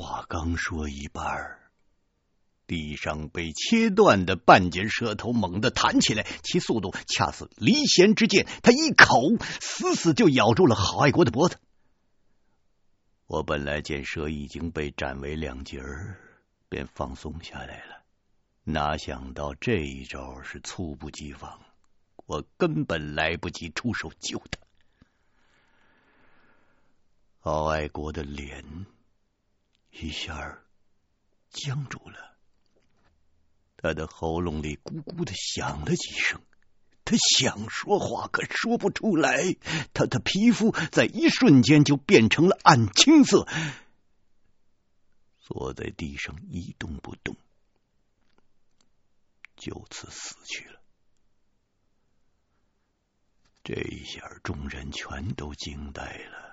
[0.00, 1.58] 话刚说一半，
[2.66, 8.46] 地上被切断的半截舌头猛地弹起来，其速度恰似离弦之箭。
[8.62, 9.20] 他一口
[9.60, 11.58] 死死就咬住了郝爱国的脖子。
[13.26, 16.18] 我本来见蛇已经被斩为两截儿，
[16.70, 18.02] 便放松下来了。
[18.64, 21.60] 哪想到这一招是猝不及防，
[22.24, 24.58] 我根本来不及出手救他。
[27.40, 28.64] 郝爱国的脸
[29.90, 30.62] 一下
[31.50, 32.36] 僵住了，
[33.76, 36.40] 他的喉咙里咕咕的响了几声，
[37.04, 39.56] 他想说话可说不出来，
[39.92, 43.46] 他的皮肤在一瞬间就变成了暗青色，
[45.40, 47.36] 坐在地上一动不动，
[49.56, 50.80] 就此死去了。
[53.64, 56.49] 这一下，众人全都惊呆了。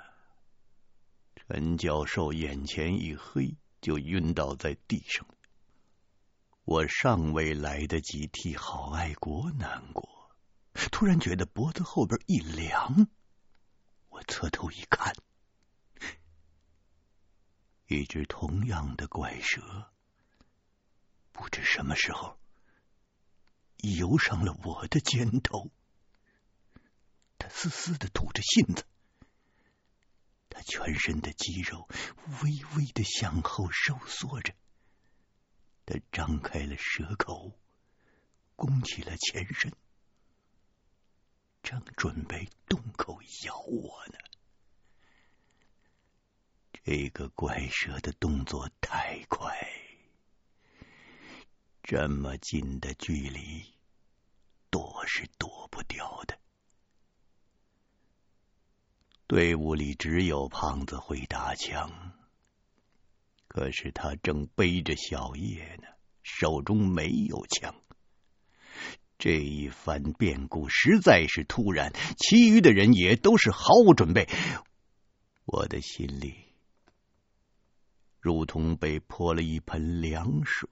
[1.50, 5.26] 陈教授眼前一黑，就晕倒在地上。
[6.66, 10.36] 我尚未来得及替郝爱国难过，
[10.92, 13.08] 突然觉得脖子后边一凉。
[14.10, 15.16] 我侧头一看，
[17.88, 19.94] 一只同样的怪蛇，
[21.32, 22.38] 不知什么时候
[23.78, 25.72] 游上了我的肩头。
[27.38, 28.84] 它嘶嘶的吐着信子。
[30.58, 31.88] 他全身的肌肉
[32.42, 34.56] 微微的向后收缩着，
[35.86, 37.52] 他张开了舌口，
[38.56, 39.72] 弓起了前身，
[41.62, 44.18] 正准备动口咬我呢。
[46.84, 49.56] 这个怪蛇的动作太快，
[51.84, 53.76] 这么近的距离，
[54.72, 56.40] 躲是躲不掉的。
[59.28, 62.14] 队伍里只有胖子会打枪，
[63.50, 65.88] 可是他正背着小叶呢，
[66.24, 67.76] 手中没有枪。
[69.18, 74.30] 这一番变故实在是突然，其余的人也都是毫无准备。
[75.44, 76.36] 我的心里
[78.22, 80.70] 如同被泼了一盆凉水，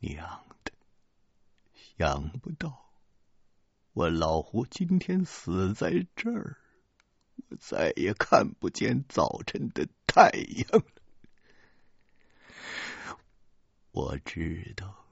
[0.00, 0.72] 娘的，
[1.96, 2.91] 想不到。
[3.94, 6.56] 我老胡今天死在这儿，
[7.36, 10.82] 我再也看不见早晨的太阳。
[13.90, 15.04] 我知道，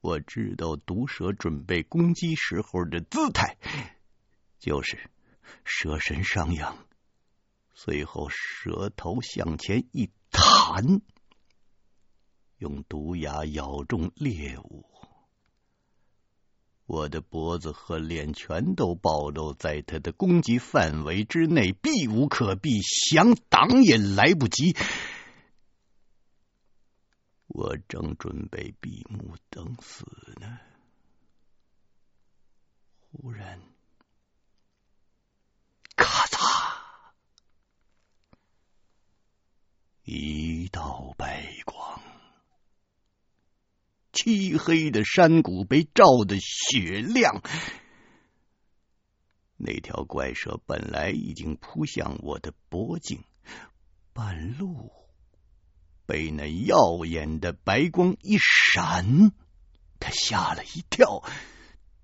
[0.00, 3.58] 我知道毒蛇准备攻击时候的姿态，
[4.60, 5.10] 就是
[5.64, 6.86] 蛇身上扬，
[7.74, 11.02] 随后蛇头向前一弹，
[12.58, 14.91] 用毒牙咬中猎物。
[16.92, 24.76] 我的脖子和脸全都暴露在他的攻击范围之内，避无可避，想挡也来不及。
[27.46, 30.04] 我正准备闭目等死
[30.38, 30.58] 呢，
[33.10, 33.58] 忽然，
[35.96, 36.76] 咔嚓，
[40.04, 42.11] 一道白光。
[44.12, 47.42] 漆黑的山谷被照得雪亮，
[49.56, 53.24] 那条怪蛇本来已经扑向我的脖颈，
[54.12, 54.92] 半路
[56.04, 59.32] 被那耀眼的白光一闪，
[59.98, 61.22] 他吓了一跳，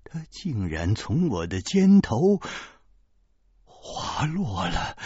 [0.03, 2.41] 他竟然从我的肩头
[3.63, 4.97] 滑落了。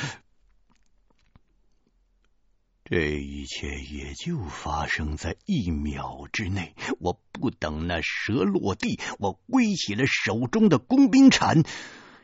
[2.85, 6.75] 这一切也就发生在一秒之内。
[6.99, 11.63] 我不等那蛇落地，我挥起了手中的工兵铲，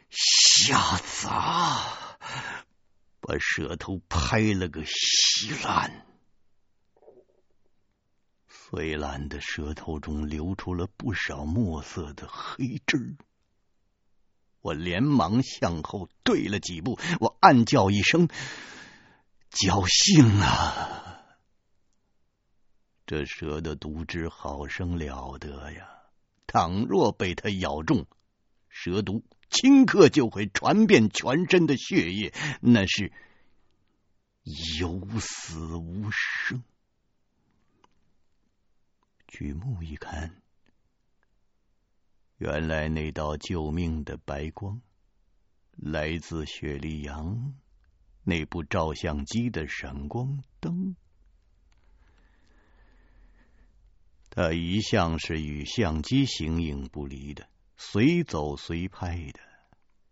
[0.09, 2.17] 下砸，
[3.21, 6.05] 把蛇头拍了个稀烂。
[8.47, 13.15] 碎烂的舌头中流出了不少墨色的黑汁。
[14.61, 18.27] 我连忙向后退了几步，我暗叫一声。
[19.51, 21.25] 侥幸啊！
[23.06, 25.89] 这蛇的毒汁好生了得呀！
[26.45, 28.06] 倘若被它咬中，
[28.69, 33.12] 蛇毒顷刻就会传遍全身的血液，那是
[34.79, 36.63] 有死无生。
[39.27, 40.41] 举目一看，
[42.38, 44.81] 原来那道救命的白光
[45.71, 47.56] 来自雪莉杨。
[48.24, 50.95] 那部照相机的闪光灯，
[54.30, 59.39] 他一向是与相机形影不离的，随走随拍的。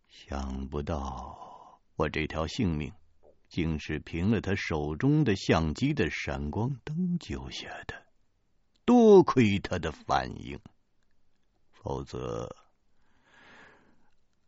[0.09, 2.91] 想不到我这条性命
[3.47, 8.03] 竟是凭了他手中的相机的闪光灯救下的。
[8.83, 10.59] 多亏他的反应，
[11.71, 12.55] 否则，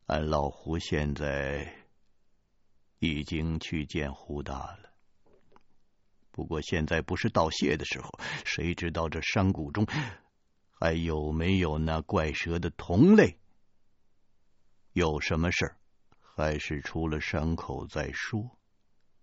[0.07, 1.78] 俺老胡现在
[2.99, 4.93] 已经去见胡大了。
[6.31, 8.09] 不过现在不是道谢的时候，
[8.45, 9.85] 谁知道这山谷中
[10.69, 13.37] 还有没有那怪蛇的同类？
[14.93, 15.75] 有什么事
[16.35, 18.57] 还是出了山口再说。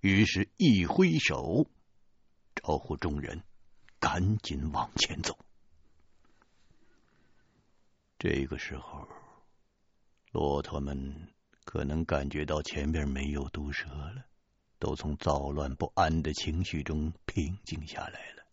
[0.00, 1.70] 于是，一挥手，
[2.54, 3.42] 招呼众人。
[3.98, 5.36] 赶紧往前走。
[8.18, 9.08] 这个时候，
[10.30, 11.32] 骆驼们
[11.66, 14.24] 可能感觉到前面没有毒蛇了，
[14.78, 18.46] 都从躁乱不安的情绪中平静下来了。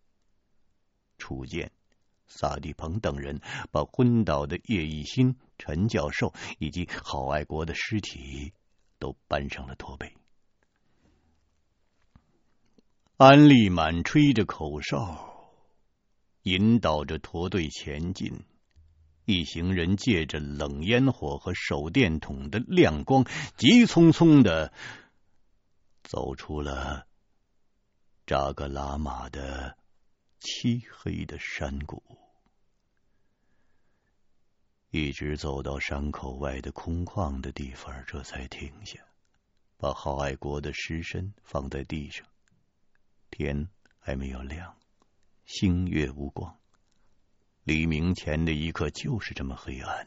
[1.20, 1.72] 楚剑、
[2.26, 3.40] 萨地鹏等人
[3.72, 8.52] 把昏倒的叶一新、陈教授以及郝爱国的尸体
[8.98, 10.12] 都搬上了驼背。
[13.18, 15.30] 安利满吹着口哨。
[16.46, 18.44] 引导着驼队前进，
[19.26, 23.24] 一行人借着冷烟火和手电筒的亮光，
[23.56, 24.74] 急匆匆的
[26.04, 27.08] 走出了
[28.26, 29.78] 扎格拉玛的
[30.40, 32.04] 漆黑的山谷，
[34.90, 39.00] 一直走到山口外的空旷的地方，这才停下，
[39.78, 42.28] 把郝爱国的尸身放在地上。
[43.30, 43.70] 天
[44.00, 44.76] 还没有亮。
[45.46, 46.58] 星月无光，
[47.64, 50.06] 黎明前的一刻就是这么黑暗。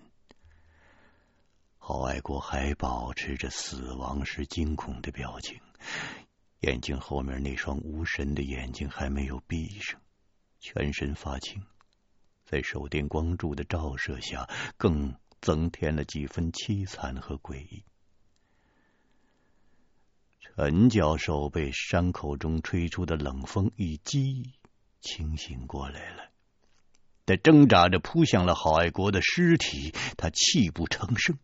[1.79, 5.59] 郝爱国还保持着死亡时惊恐的表情，
[6.61, 9.99] 眼睛后面那双无神的眼睛还没有闭上，
[10.59, 11.63] 全身发青，
[12.45, 17.85] 在手电光柱的照射下，更增添了几分凄惨和诡异。
[20.41, 24.53] 陈教授被山口中吹出的冷风一击。
[25.01, 26.31] 清醒过来了，
[27.27, 31.37] 他挣扎着扑向了郝爱国的尸体，他泣不成声。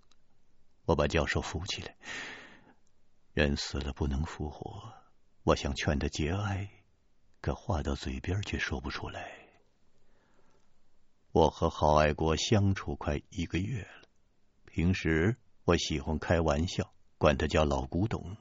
[0.85, 1.97] 我把教授扶起来，
[3.35, 4.95] 人死了不能复活，
[5.43, 6.71] 我想劝他节哀，
[7.41, 9.33] 可话到嘴边却说不出来。
[11.33, 14.09] 我和郝爱国相处快一个月了，
[14.67, 18.37] 平时我喜欢开玩笑，管他叫老古董。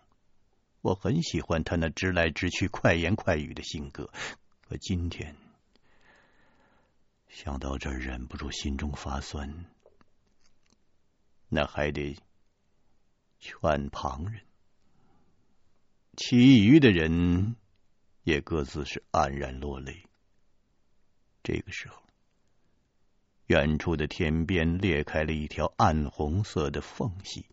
[0.82, 4.12] 我很喜欢他那直来直去、快言快语的性格。
[4.68, 5.36] 可今天
[7.31, 9.66] 想到这儿，忍不住心中发酸。
[11.48, 12.16] 那还得
[13.39, 14.44] 劝旁人，
[16.18, 17.56] 其余的人
[18.24, 20.06] 也各自是黯然落泪。
[21.42, 22.04] 这个时候，
[23.48, 27.45] 远处的天边裂开了一条暗红色的缝隙，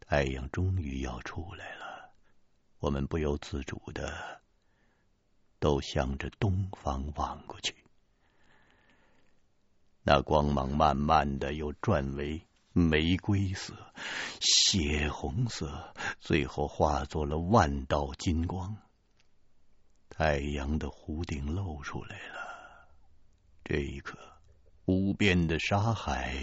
[0.00, 2.10] 太阳终于要出来了。
[2.78, 4.40] 我们不由自主的。
[5.58, 7.74] 都向着东方望过去，
[10.08, 12.40] 那光芒慢慢的又转为
[12.72, 13.74] 玫瑰色、
[14.38, 18.76] 血红色，最后化作了万道金光。
[20.08, 22.86] 太阳的弧顶露出来了，
[23.64, 24.16] 这一刻，
[24.84, 26.36] 无边的沙海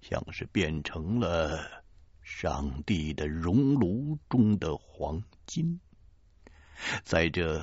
[0.00, 1.82] 像是变成了
[2.22, 5.80] 上帝的熔炉中的黄金，
[7.02, 7.60] 在这。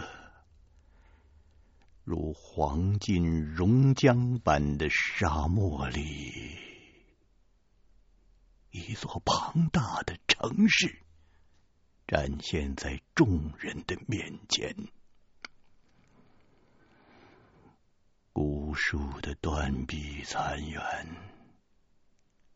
[2.07, 6.55] 如黄金熔浆般的沙漠里，
[8.71, 10.99] 一座庞大的城市
[12.07, 14.73] 展现在众人的面前。
[18.35, 21.07] 无数的断壁残垣，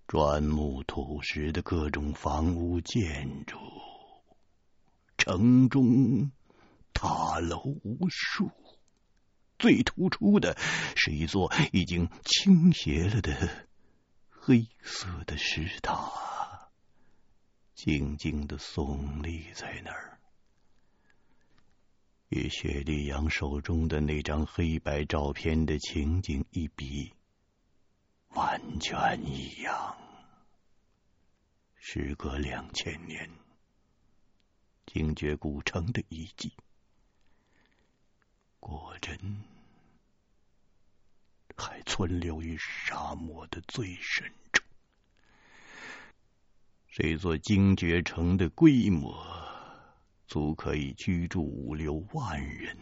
[0.08, 3.58] 砖木土石的各种房屋建筑，
[5.18, 6.32] 城中
[6.94, 8.50] 塔楼无数。
[9.62, 10.58] 最突出的
[10.96, 13.68] 是一座已经倾斜了的
[14.28, 16.72] 黑色的石塔，
[17.76, 20.18] 静静的耸立在那儿，
[22.30, 27.14] 与雪莉杨手中的那张黑白照片的情景一比，
[28.30, 29.96] 完全一样。
[31.76, 33.30] 时隔两千年，
[34.88, 36.52] 精绝古城的遗迹。
[38.60, 39.44] 果真
[41.62, 44.64] 还存留于沙漠的最深处。
[46.90, 49.16] 这座精绝城的规模
[50.26, 52.76] 足可以居住五六万人。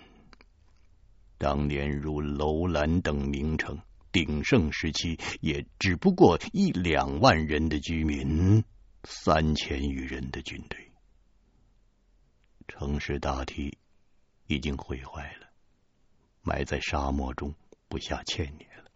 [1.38, 3.78] 当年如楼兰等名城
[4.14, 8.64] 鼎盛时期，也只不过一两万人的居民，
[9.04, 10.92] 三千余人的军队。
[12.68, 13.78] 城市大体
[14.48, 15.50] 已经毁坏了，
[16.42, 17.54] 埋在沙漠中
[17.90, 18.92] 不下千年了。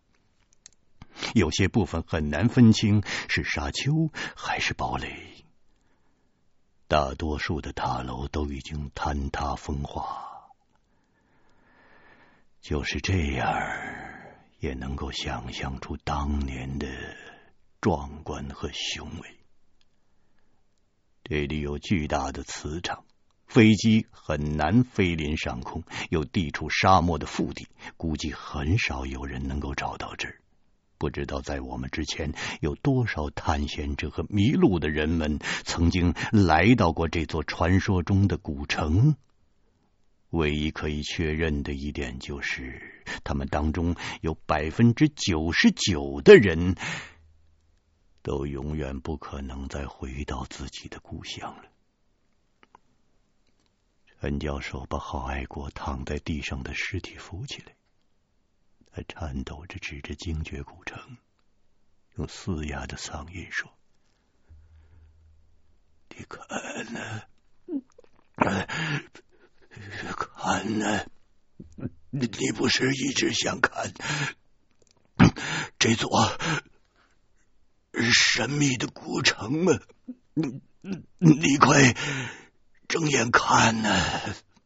[1.33, 5.43] 有些部分很难分清是沙丘还是堡垒。
[6.87, 10.51] 大多数的塔楼都已经坍塌风化，
[12.61, 13.51] 就是这样，
[14.59, 16.87] 也能够想象出当年的
[17.81, 19.39] 壮观和雄伟。
[21.23, 23.05] 这里有巨大的磁场。
[23.53, 27.67] 飞机很难飞临上空，又地处沙漠的腹地，
[27.97, 30.39] 估计很少有人能够找到这儿。
[30.97, 39.15] 不知道在我们之前，有多少探险者和迷路的人们曾经来到过这座传说中的古城。
[40.31, 42.81] 唯一可以确认的一点就是，
[43.23, 46.73] 他们当中有百分之九十九的人
[48.23, 51.65] 都永远不可能再回到自己的故乡了。
[54.23, 57.75] 陈教授把郝爱国躺在地上的尸体扶起来，
[58.89, 61.17] 他颤抖着指着精绝古城，
[62.15, 63.69] 用嘶哑的嗓音说
[66.15, 67.23] ：“你看呢？
[70.15, 71.05] 看呢？
[72.09, 73.91] 你你不是一直想看
[75.77, 76.09] 这座
[77.91, 79.73] 神秘的古城吗？
[80.33, 80.61] 你
[81.17, 81.93] 你快！”
[82.93, 83.89] 睁眼看呢，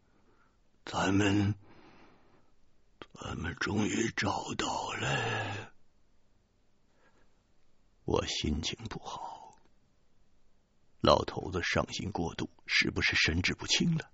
[0.84, 1.56] 咱们
[3.14, 5.72] 咱们终于找到了。
[8.04, 9.56] 我心情不好，
[11.00, 14.12] 老头子伤心过度，是不是神志不清了？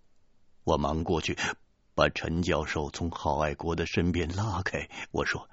[0.63, 1.35] 我忙过去，
[1.95, 4.87] 把陈教授从郝爱国的身边拉开。
[5.09, 5.49] 我说：“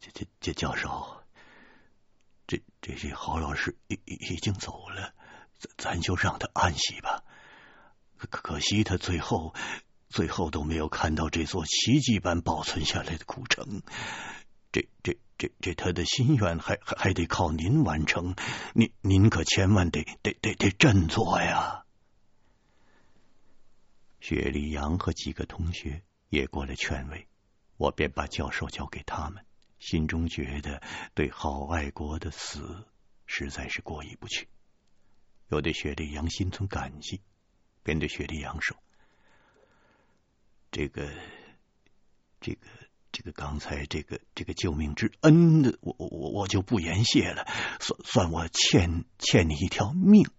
[0.00, 1.22] 这这这教授，
[2.46, 5.12] 这这些郝老师已已已经走了。”
[5.76, 7.24] 咱就让他安息吧。
[8.16, 9.54] 可可惜，他最后
[10.08, 13.82] 最后都没有看到这座奇迹般保存下来的古城。
[14.72, 18.34] 这这这这，他的心愿还还还得靠您完成。
[18.74, 21.84] 您您可千万得得得得振作呀！
[24.20, 27.28] 雪莉杨和几个同学也过来劝慰，
[27.76, 29.46] 我便把教授交给他们，
[29.78, 30.82] 心中觉得
[31.14, 32.88] 对郝爱国的死
[33.26, 34.48] 实在是过意不去。
[35.48, 37.22] 又对雪莉杨心存感激，
[37.82, 38.76] 便对雪莉杨说
[40.70, 41.10] ：“这个，
[42.38, 42.66] 这个，
[43.10, 47.46] 这个刚才这个这个救命之恩的，我我我就不言谢了，
[47.80, 50.30] 算算我欠欠你一条命。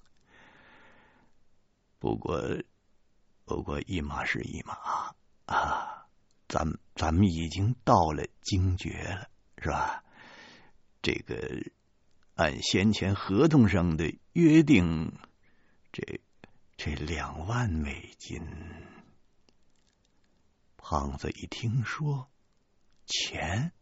[1.98, 2.62] 不过，
[3.46, 4.78] 不过一码是一码
[5.48, 6.06] 啊，
[6.48, 10.04] 咱咱们已经到了精绝了，是吧？
[11.02, 11.36] 这个。”
[12.40, 15.12] 按先前合同上的约定，
[15.92, 16.22] 这
[16.78, 18.42] 这两万美金。
[20.78, 22.30] 胖子一听说
[23.06, 23.74] 钱，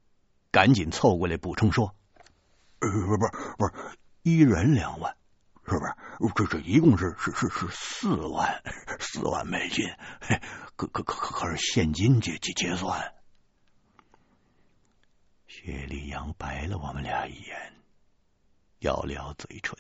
[0.50, 1.96] 赶紧凑过来补充说
[2.82, 5.16] ：“呃，不是不是，一人两万，
[5.64, 6.34] 是不是？
[6.34, 8.64] 这这一共是是是是四万
[9.00, 9.86] 四万美金，
[10.76, 13.14] 可可可可是现金结结结算。”
[15.46, 17.74] 薛立阳白了我们俩一眼。
[18.80, 19.78] 咬了咬嘴唇，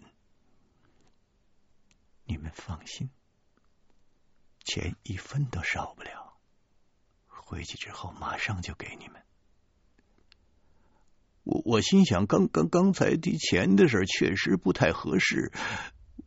[2.26, 3.10] 你们放心，
[4.64, 6.38] 钱一分都少不了。
[7.28, 9.22] 回去之后马上就给你们。
[11.44, 15.54] 我我心想，刚刚刚才提钱的事确实不太合适。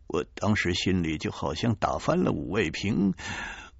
[0.06, 3.12] 我当时心里就好像打翻了五味瓶，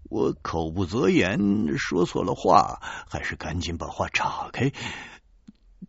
[0.02, 4.70] 我口不择言，说错了话，还是赶紧把话岔开。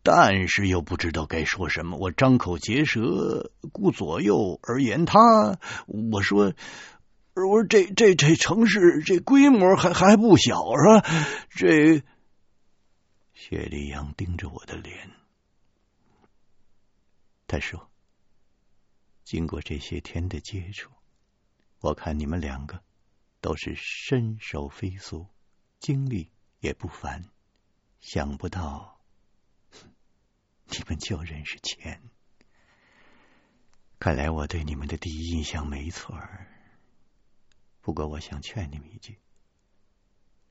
[0.04, 5.60] 但是又不知道该说什么，我张口结舌，顾左右而言他。
[5.86, 6.54] 我说
[7.36, 11.10] ：“我说这这这城市这规模还还不小是吧？”
[11.52, 12.04] 这
[13.34, 15.12] 谢立阳盯着我的脸，
[17.48, 17.90] 他说
[19.24, 20.90] ：“经过这些天的接触，
[21.80, 22.82] 我看你们两个
[23.40, 25.28] 都是身手飞速，
[25.80, 27.26] 经历也不凡，
[28.00, 28.98] 想不到。”
[30.72, 32.02] 你们就认识钱，
[34.00, 36.48] 看来我对你们的第一印象没错儿。
[37.82, 39.20] 不过，我想劝你们一句：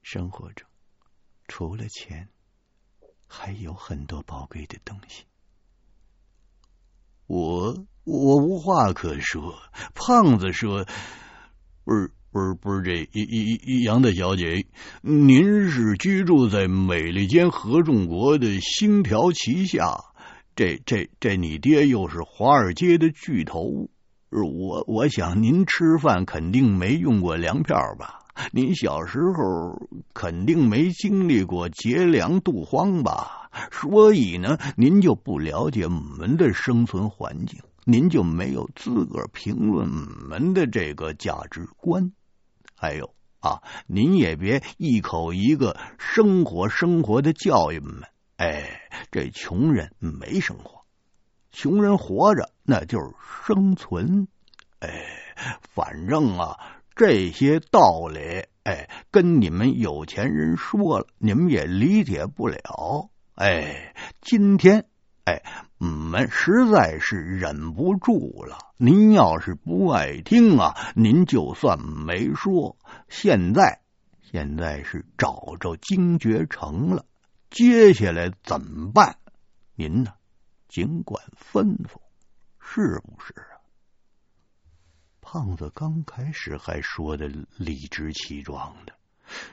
[0.02, 0.68] 生活中
[1.48, 2.28] 除了钱，
[3.26, 5.24] 还有很多宝贵的东西。
[7.26, 9.58] 我我无话可说。
[9.94, 10.84] 胖子说
[11.84, 14.66] ：“不是不是不是，这一一一杨大小姐，
[15.00, 20.04] 您是居住在美利坚合众国的星条旗下。”
[20.60, 23.88] 这这这，你爹又是华尔街的巨头，
[24.30, 28.18] 我我想您吃饭肯定没用过粮票吧？
[28.52, 33.48] 您小时候肯定没经历过劫粮渡荒吧？
[33.72, 42.12] 所以呢，您就不了解我们的生存环境，您就没有资格评论我们的这个价值观。
[42.76, 48.02] 还有啊，您也别一口一个生活生活的教育们。
[48.40, 50.86] 哎，这穷人没生活。
[51.52, 53.10] 穷人活着那就是
[53.44, 54.28] 生存，
[54.78, 54.88] 哎，
[55.74, 56.58] 反正啊，
[56.96, 63.10] 这些道理，哎，跟你们有钱人说了，你们也理解不了。
[63.34, 64.86] 哎，今天，
[65.24, 65.42] 哎，
[65.78, 68.56] 我们实在是忍不住了。
[68.78, 72.78] 您要是不爱听啊，您就算没说。
[73.06, 73.82] 现在，
[74.22, 77.04] 现在是找着惊觉城了，
[77.50, 79.18] 接下来怎么办？
[79.74, 80.14] 您呢？
[80.68, 82.00] 尽管吩咐，
[82.60, 83.58] 是不是啊？
[85.20, 88.94] 胖子刚开始还说的理直气壮的，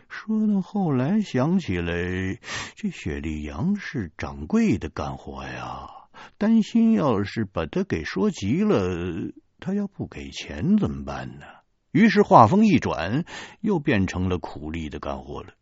[0.09, 2.39] 说到后来想起来，
[2.75, 5.89] 这雪莉杨是掌柜的干活呀，
[6.37, 11.45] 担心要是把他给说急了，他要不给钱怎么办呢？
[11.91, 13.25] 于是话锋一转，
[13.61, 15.53] 又变成了苦力的干活了。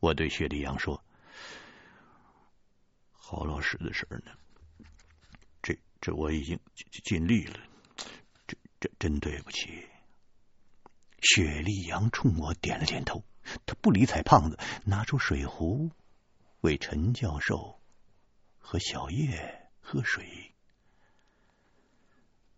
[0.00, 1.02] 我对雪莉杨说。
[3.12, 4.32] 好老实的事呢，
[5.62, 6.60] 这这我已经
[7.04, 7.58] 尽力了，
[8.46, 9.88] 这这真对不起。
[11.20, 13.24] 雪莉杨冲我点了点头，
[13.66, 15.90] 他不理睬胖子，拿出水壶
[16.60, 17.80] 为陈教授
[18.58, 20.54] 和小叶喝水。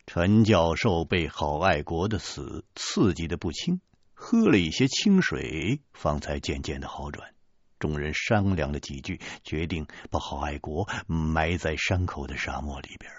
[0.07, 3.81] 陈教授被郝爱国的死刺激的不轻，
[4.21, 7.33] 喝了一些清水，方才渐渐的好转。
[7.79, 13.11] 众人商量了几句，决定把郝爱国埋在山口的沙漠里边。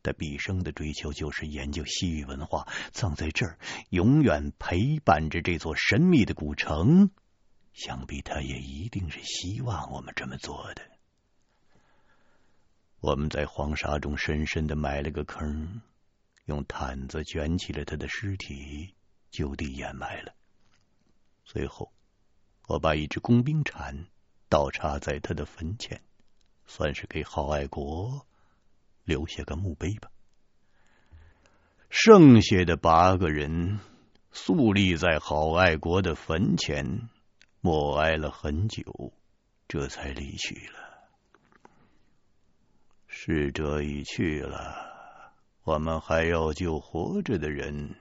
[0.00, 3.58] 他毕生的追求就是研究西域文化，葬在这儿，
[3.90, 7.10] 永远陪伴着这座神秘的古城。
[7.72, 10.82] 想必他也一定是希望我们这么做的。
[13.00, 15.82] 我们在黄沙中深深的埋了个坑，
[16.44, 18.94] 用毯子卷起了他的尸体，
[19.32, 20.32] 就地掩埋了。
[21.44, 21.92] 随后。
[22.68, 24.06] 我把一只工兵铲
[24.48, 26.00] 倒插在他的坟前，
[26.64, 28.24] 算是给郝爱国
[29.04, 30.10] 留下个墓碑吧。
[31.90, 33.80] 剩下的八个人
[34.30, 37.10] 肃立在郝爱国的坟前，
[37.60, 39.12] 默哀了很久，
[39.66, 41.10] 这才离去了。
[43.08, 47.96] 逝者已去了，我们还要救活着的人，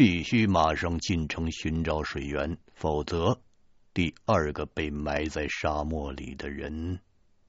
[0.00, 3.42] 必须马上进城寻找水源，否则。
[3.92, 7.00] 第二个被埋在沙漠里的人，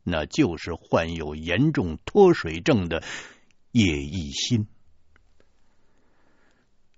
[0.03, 3.05] 那就是患有严重脱水症的
[3.71, 4.67] 叶一新。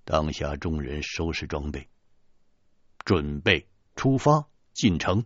[0.03, 1.87] 当下众人收拾装备，
[3.05, 5.23] 准备出发进城。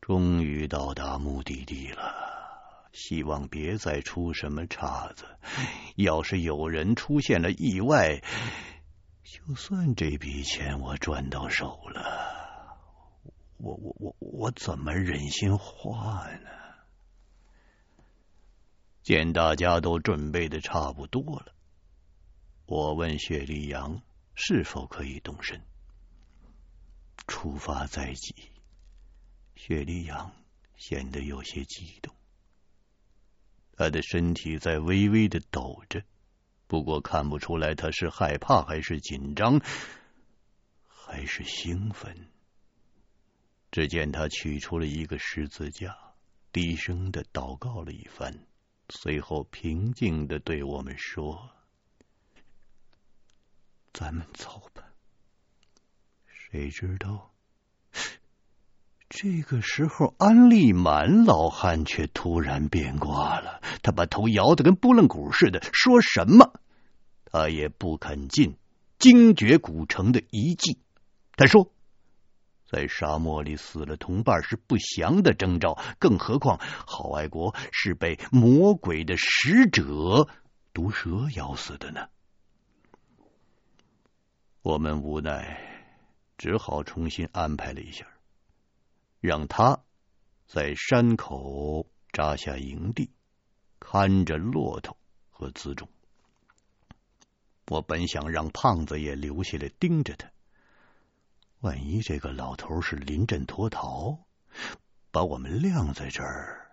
[0.00, 5.26] 终于到达目的地了，希望别再出什么岔子。
[5.96, 8.22] 要是有人出现了意外，
[9.22, 12.78] 就算这笔钱我赚到手了。
[13.58, 16.48] 我我我我怎么忍心花呢？
[19.02, 21.54] 见大家都准备的差不多了，
[22.66, 24.00] 我问雪莉杨
[24.34, 25.60] 是否可以动身。
[27.26, 28.34] 出发在即，
[29.54, 30.32] 雪莉杨
[30.76, 32.14] 显得有些激动，
[33.76, 36.02] 她的身体在微微的抖着，
[36.70, 39.60] 不过看不出来他是害怕还是紧张，
[40.86, 42.28] 还是兴奋。
[43.72, 45.98] 只见他取出了一个十字架，
[46.52, 48.46] 低声的祷告了一番，
[48.88, 51.50] 随后平静的对我们说
[53.92, 54.84] ：“咱们走吧。”
[56.30, 57.29] 谁知道，
[59.10, 66.60] 这个时候安利满老汉却突然变卦了，他把头摇得跟拨浪鼓似的，说什么
[67.26, 68.56] 他也不肯进
[68.98, 70.78] 精绝古城的遗迹。
[71.36, 71.70] 他说。
[72.72, 80.28] 在沙漠里死了同伴是不祥的征兆，更何况郝爱国是被魔鬼的使者
[80.72, 82.06] 毒蛇咬死的呢？
[84.62, 85.58] 我们无奈，
[86.38, 88.06] 只好重新安排了一下，
[89.20, 89.80] 让他
[90.46, 93.10] 在山口扎下营地，
[93.78, 94.96] 看着骆驼
[95.30, 95.88] 和辎重。
[97.68, 100.28] 我本想让胖子也留下来盯着他。
[101.60, 104.18] 万一这个老头是临阵脱逃，
[105.10, 106.72] 把我们晾在这儿，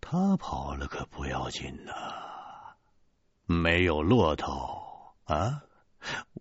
[0.00, 1.92] 他跑了可不要紧呐。
[3.46, 5.62] 没有骆驼啊，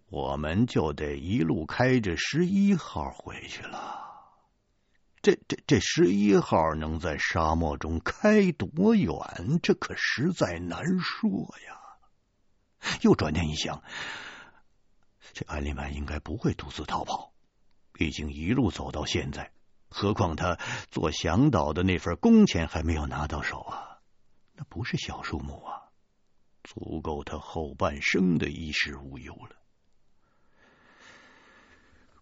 [0.09, 4.07] 我们就得一路开着十一号回去了。
[5.21, 9.59] 这这这十一号能在沙漠中开多远？
[9.61, 11.29] 这可实在难说
[11.67, 11.77] 呀。
[13.01, 13.83] 又转念一想，
[15.33, 17.33] 这安利曼应该不会独自逃跑，
[17.91, 19.51] 毕竟一路走到现在，
[19.89, 20.57] 何况他
[20.89, 23.99] 做向导的那份工钱还没有拿到手啊，
[24.55, 25.88] 那不是小数目啊，
[26.69, 29.55] 足够他后半生的衣食无忧了。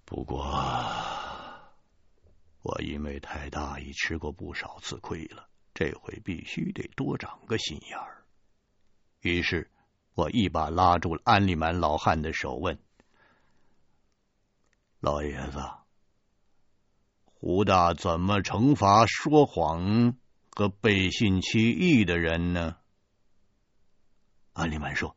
[0.06, 0.50] 不过。
[2.64, 8.26] 我因为太大意，吃过不少次亏了，这回必须得多长个心眼儿。
[9.22, 9.70] 于是，
[10.16, 12.78] 我一把拉住了安利满老汉的手，问
[15.00, 15.60] ：“老爷子，
[17.24, 20.18] 胡大怎么惩罚说谎
[20.52, 22.78] 和背信弃义的人呢？”
[24.58, 25.15] 安利曼说：“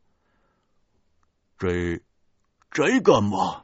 [1.59, 2.01] 这
[2.71, 3.63] 这个嘛，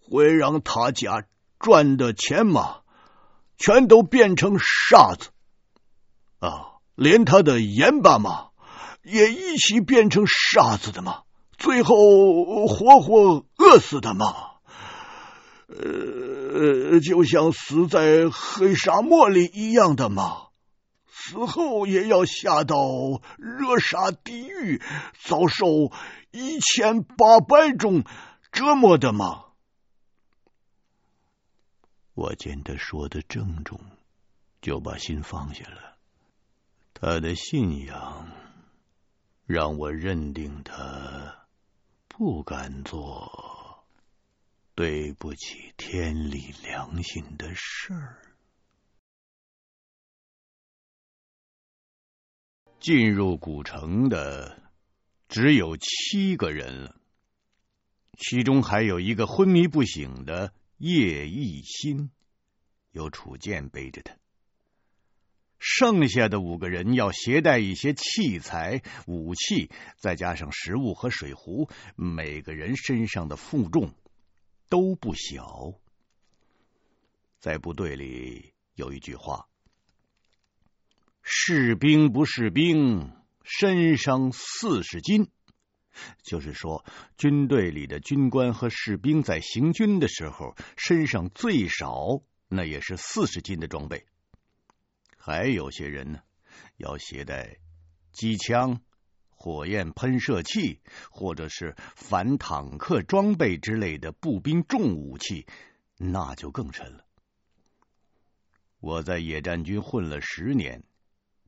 [0.00, 1.24] 会让他家。”
[1.62, 2.80] 赚的钱嘛，
[3.56, 5.28] 全都变成沙子
[6.40, 6.80] 啊！
[6.96, 8.48] 连他的盐巴嘛，
[9.04, 11.22] 也一起变成沙子的嘛，
[11.56, 11.94] 最后
[12.66, 14.34] 活活饿死的嘛。
[15.68, 20.48] 呃，就像死在黑沙漠里一样的嘛，
[21.24, 22.76] 死后也要下到
[23.38, 24.82] 热沙地狱，
[25.20, 25.66] 遭受
[26.30, 28.04] 一千八百种
[28.50, 29.44] 折磨的吗。
[32.14, 33.80] 我见他说的郑重，
[34.60, 35.96] 就把心放下了。
[36.92, 38.28] 他的信仰
[39.46, 41.46] 让我认定他
[42.08, 43.84] 不敢做
[44.74, 48.31] 对不起天理良心的事儿。
[52.82, 54.60] 进入古城的
[55.28, 56.96] 只有七个人了，
[58.18, 60.52] 其中还有一个昏迷不醒的。
[60.78, 62.10] 叶一新
[62.90, 64.16] 有楚剑背着他，
[65.60, 73.94] 剩下的五个人要携带一些器材、武器，再加上食物和水壶，每个人身上的负重
[74.68, 75.74] 都不小。
[77.38, 79.46] 在部队里有一句话
[81.22, 83.12] ：“士兵不是兵，
[83.44, 85.30] 身上四十斤。”
[86.22, 86.84] 就是说，
[87.18, 94.06] 军队里的军官和士兵在行军的时候，身上最少那也是四十斤的装备。
[95.18, 96.20] 还有些人呢，
[96.78, 97.58] 要携带
[98.10, 98.80] 机枪、
[99.28, 100.80] 火焰喷射器，
[101.10, 105.46] 或者是反坦克装备之类的步兵重武器，
[105.98, 107.04] 那就更沉了。
[108.80, 110.82] 我在野战军混了十年，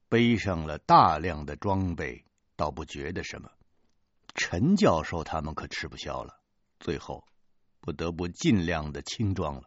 [0.08, 2.24] 背上了大量的装备，
[2.56, 3.50] 倒不觉得什么。
[4.34, 6.40] 陈教授他们可吃不消了，
[6.80, 7.24] 最后
[7.80, 9.62] 不得不尽量的轻装了。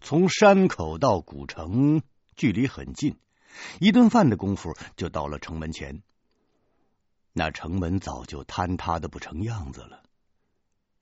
[0.00, 2.02] 从山口到古城
[2.36, 3.18] 距离很近，
[3.80, 6.02] 一顿饭的功夫就到了城门前。
[7.32, 10.02] 那城门早就坍塌的不成样子了，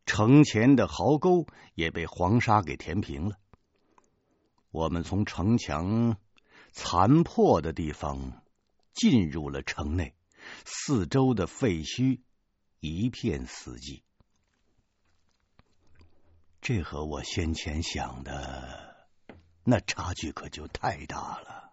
[0.06, 3.36] 城前的壕沟也被黄沙给填平了。
[4.70, 6.16] 我们从城墙
[6.72, 8.42] 残破的地方
[8.92, 10.14] 进入了城内。
[10.64, 12.20] 四周的废墟
[12.80, 14.02] 一片死寂，
[16.60, 19.06] 这和我先前想的
[19.62, 21.70] 那差距可就太大了，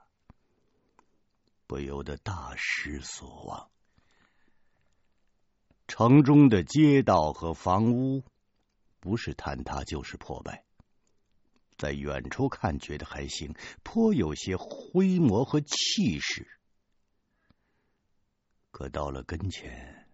[1.65, 3.71] 不由得大失所望。
[5.87, 8.23] 城中的街道和房屋
[8.99, 10.63] 不是坍塌就是破败，
[11.79, 16.59] 在远处看觉得还行，颇有些规模和气势。
[18.69, 20.09] 可到了跟前，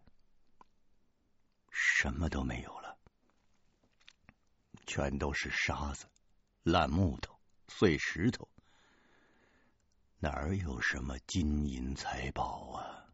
[1.71, 2.97] 什么都没有了，
[4.85, 6.05] 全都是沙子、
[6.61, 7.35] 烂木头、
[7.67, 8.47] 碎石头，
[10.19, 13.09] 哪有什么金银财宝啊？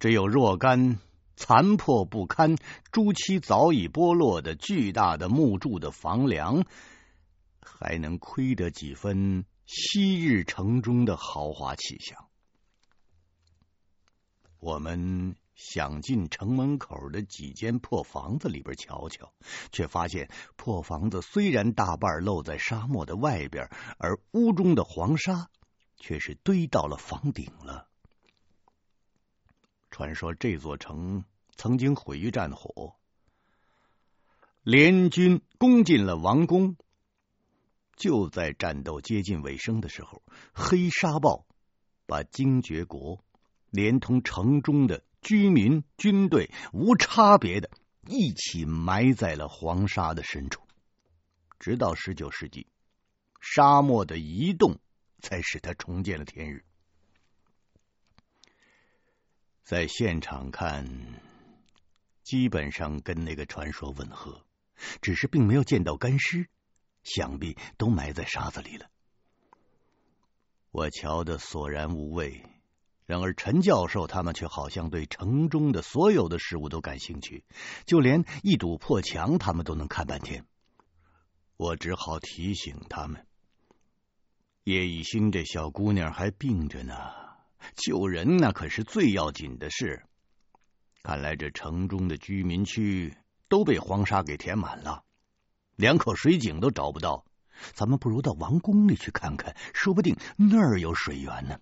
[0.00, 0.98] 只有若干
[1.38, 2.56] 残破不堪、
[2.90, 6.64] 朱漆早已剥落的巨大的木柱的房梁，
[7.60, 12.26] 还能窥得几分昔日城中的豪华气象。
[14.58, 19.32] 我们想进城门口的几间破房子里边瞧瞧，
[19.70, 25.48] 却发现破房子虽然大半露在沙漠的外边，而屋中的黄沙
[25.96, 27.87] 却是堆到了房顶了。
[29.98, 31.24] 传说这座城
[31.56, 32.94] 曾经毁于战火，
[34.62, 36.76] 联军攻进了王宫，
[37.96, 41.44] 就在战斗接近尾声的时候，黑沙暴
[42.06, 43.24] 把精绝国。
[43.70, 47.68] 连同城中的居民、军队，无差别的
[48.06, 50.62] 一起埋在了黄沙的深处。
[51.58, 52.68] 直到十九世纪，
[53.40, 54.78] 沙漠的移动
[55.20, 56.64] 才使它重见了天日。
[59.68, 60.88] 在现场看，
[62.22, 64.46] 基本上跟那个传说吻合，
[65.02, 66.48] 只是并没有见到干尸，
[67.02, 68.86] 想必都埋在沙子里了。
[70.70, 72.46] 我瞧得索然无味，
[73.04, 77.44] 然而陈教授他们却好像对城中的所有的事物都感兴趣，
[77.84, 80.46] 就连一堵破墙，他们都能看半天。
[81.58, 83.26] 我只好提醒他们：
[84.64, 87.27] 叶一心这小姑娘还病着呢。
[87.76, 90.04] 救人那可是最要紧的事。
[91.02, 93.16] 看来这城中的居民区
[93.48, 95.04] 都被黄沙给填满了，
[95.76, 97.24] 两口水井都找不到。
[97.74, 101.58] 咱们不如到王宫里去看看，说不定那儿有水源呢。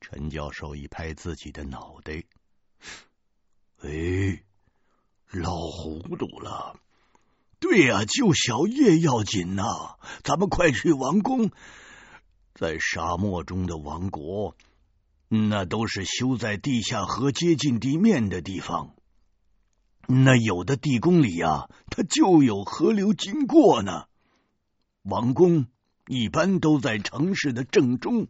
[0.00, 2.24] 陈教授一拍自己的脑袋
[3.82, 4.42] ：“哎，
[5.30, 6.76] 老糊涂了。
[7.60, 11.50] 对呀，救小叶要紧呐，咱们快去王宫。”
[12.54, 14.56] 在沙漠中的王国，
[15.28, 18.94] 那都是修在地下河接近地面的地方。
[20.06, 24.08] 那有的地宫里呀，它就有河流经过呢。
[25.02, 25.66] 王宫
[26.06, 28.28] 一般都在城市的正中。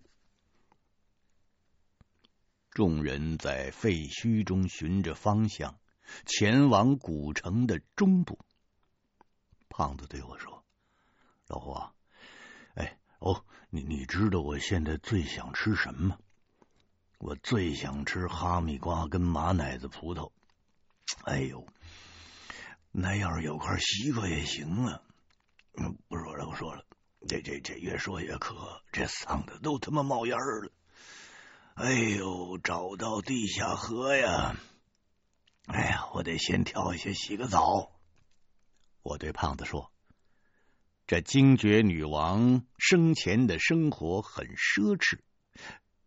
[2.70, 5.78] 众人在废墟中寻着方向，
[6.24, 8.38] 前往古城的中部。
[9.68, 10.64] 胖子对我说
[11.48, 11.92] ：“老胡啊。”
[13.22, 16.18] 哦，你你知道我现在最想吃什么吗？
[17.18, 20.32] 我最想吃哈密瓜跟马奶子葡萄。
[21.22, 21.64] 哎呦，
[22.90, 25.02] 那要是有块西瓜也行啊！
[25.74, 26.84] 嗯，不说了，不说了，
[27.28, 30.72] 这这这越说越渴，这嗓子都他妈冒烟了。
[31.74, 34.56] 哎呦，找到地下河呀！
[35.66, 37.92] 哎呀，我得先跳下去洗个澡。
[39.02, 39.91] 我对胖子说。
[41.12, 45.18] 这精绝女王生前的生活很奢侈，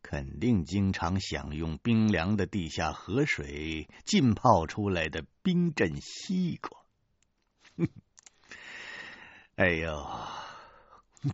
[0.01, 6.81] 肯定经常享用冰凉的地下河水浸泡出来的冰镇西瓜。
[9.57, 10.09] 哎呦，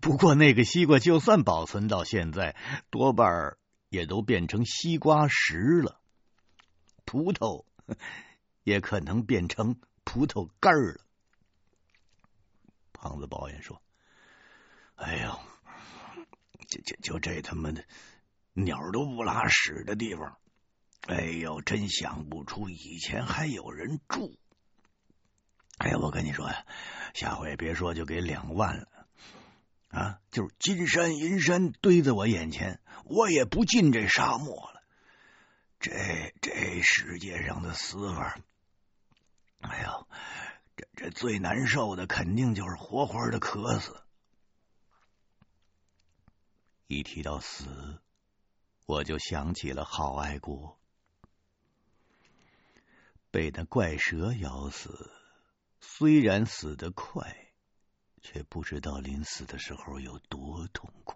[0.02, 2.58] 不过那个西瓜就算保存到现在，
[2.90, 3.56] 多半
[3.88, 6.02] 也都变成西瓜石了，
[7.06, 7.64] 葡萄
[8.66, 11.06] 也可能变成葡萄干儿了。
[13.02, 13.82] 胖子抱怨说
[14.94, 15.40] ：“哎呦，
[16.68, 17.84] 就就就这他妈的
[18.54, 20.38] 鸟都不拉屎的地方，
[21.08, 24.38] 哎呦，真想不出以前还有人住。
[25.80, 26.64] 哎呀，我跟你说呀，
[27.16, 28.88] 下回别说就给两万了
[29.90, 34.84] 啊，就是金山银山堆在我眼前，我也不进这沙漠了。
[35.80, 38.38] 这这世界上的死法，
[39.62, 40.08] 哎呦。”
[40.96, 44.02] 这最难受的，肯定就是活活的渴死。
[46.88, 48.02] 一提到死，
[48.86, 50.78] 我就想起了郝爱国，
[53.32, 55.12] 被那怪蛇咬死，
[55.80, 57.54] 虽然死得快，
[58.22, 61.16] 却不知道临死的时候有多痛苦。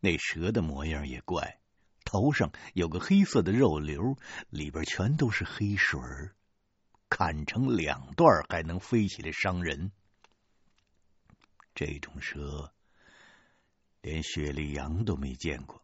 [0.00, 1.60] 那蛇的模样也怪，
[2.04, 4.16] 头上有个黑色的肉瘤，
[4.48, 6.34] 里边全都是黑水儿。
[7.10, 9.90] 砍成两段还能飞起来伤人，
[11.74, 12.72] 这种蛇
[14.00, 15.82] 连雪莉杨都没见过，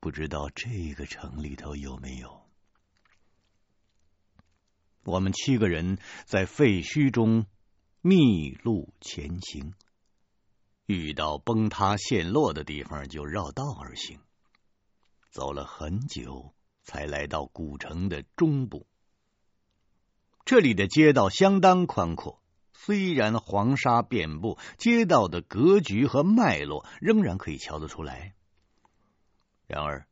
[0.00, 2.42] 不知道这个城里头有没有。
[5.04, 7.46] 我们七个人在废墟中
[8.00, 9.72] 密路前行，
[10.86, 14.20] 遇到崩塌陷落的地方就绕道而行，
[15.30, 18.86] 走了很久才来到古城的中部。
[20.44, 28.34] 这里的街道相当宽阔，虽然黄沙遍布，街道的格局和脉络仍然可以瞧得出来。
[29.66, 30.06] 然而，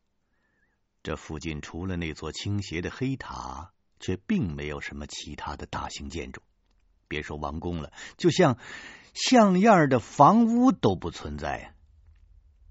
[1.03, 6.41] 这附近除了那座倾斜的黑塔，却并没有什么其他的大型建筑。
[7.07, 8.57] 别说王宫了，就像
[9.13, 11.75] 像样的房屋都不存在，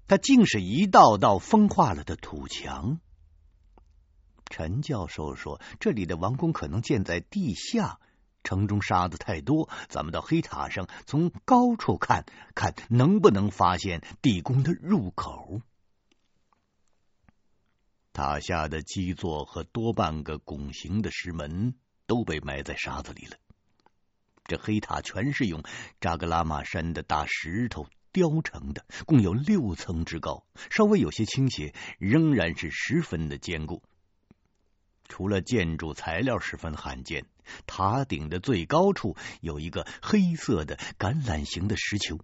[0.07, 2.99] 它竟是一道道风化了的土墙。
[4.51, 7.99] 陈教授说：“这里的王宫可能建在地下，
[8.43, 15.61] 城中沙子太多，咱们到黑塔上从高处看看，能不能发现地宫的入口。
[18.13, 23.37] 塔下的基座和多半个拱形的石门都被埋在沙子里了。
[24.43, 25.63] 这黑塔全是用
[26.01, 33.81] 扎格拉玛山的大石头雕成的，共有六层之高，稍微有些倾斜，仍然是十分的坚固。
[35.11, 37.25] 除了建筑材料十分罕见，
[37.67, 42.17] 塔顶的最高处有一个黑色的橄榄形的石球。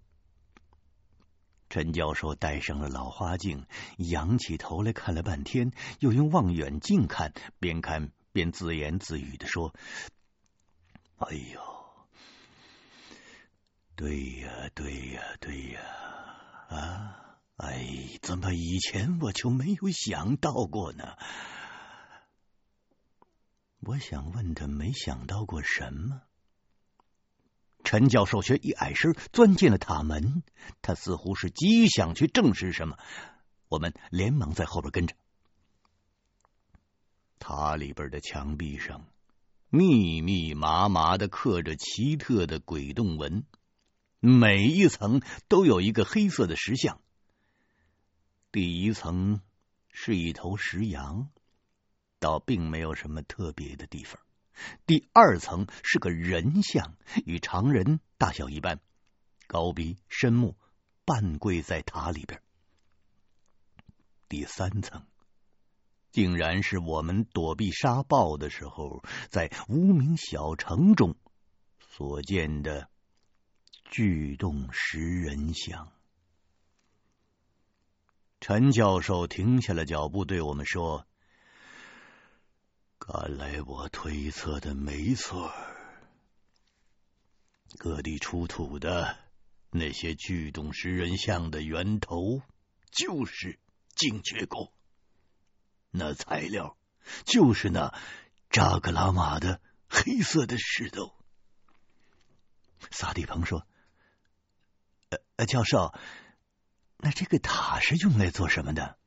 [1.70, 3.66] 陈教授戴上了老花镜，
[3.98, 9.76] 仰起头来看了半天，又用望远镜看，边看边自言自语的说
[11.20, 11.60] ：“哎呦，
[13.98, 15.82] 对呀，对呀，对呀，
[16.70, 17.86] 啊，哎，
[18.22, 21.04] 怎么以前我就没有想到过呢？”
[23.88, 26.22] 我想问他，没想到过什么？
[27.86, 30.44] 陈教授却一矮身钻进了塔门，
[30.82, 32.98] 他似乎是急想去证实什么。
[33.70, 35.16] 我们连忙在后边跟着。
[37.40, 39.08] 塔里边的墙壁上
[39.70, 43.46] 密密麻麻的刻着奇特的鬼洞纹，
[44.20, 47.00] 每一层都有一个黑色的石像。
[48.52, 49.40] 第一层
[49.94, 51.30] 是一头石羊，
[52.20, 54.20] 倒并没有什么特别的地方。
[54.86, 58.80] 第二层是个人像，与常人大小一般，
[59.46, 60.56] 高鼻深目，
[61.06, 62.42] 半跪在塔里边。
[64.28, 65.06] 第三层
[66.12, 71.16] 竟然是我们躲避沙暴的时候，在无名小城中
[71.80, 72.90] 所见的
[73.86, 75.92] 巨洞石人像。
[78.40, 81.06] 陈教授停下了脚步，对我们说。
[83.10, 85.50] 看来我推测的没错，
[87.78, 89.18] 各地出土的
[89.70, 92.42] 那些巨洞石人像的源头
[92.92, 93.62] 就是
[93.96, 94.74] 精绝国，
[95.90, 96.78] 那材料
[97.24, 97.98] 就是那
[98.50, 101.16] 扎格拉玛的黑色的石头。
[102.92, 103.66] 萨蒂彭说
[105.38, 105.94] ：“呃，教授，
[106.98, 108.98] 那这个塔是用来做什么的？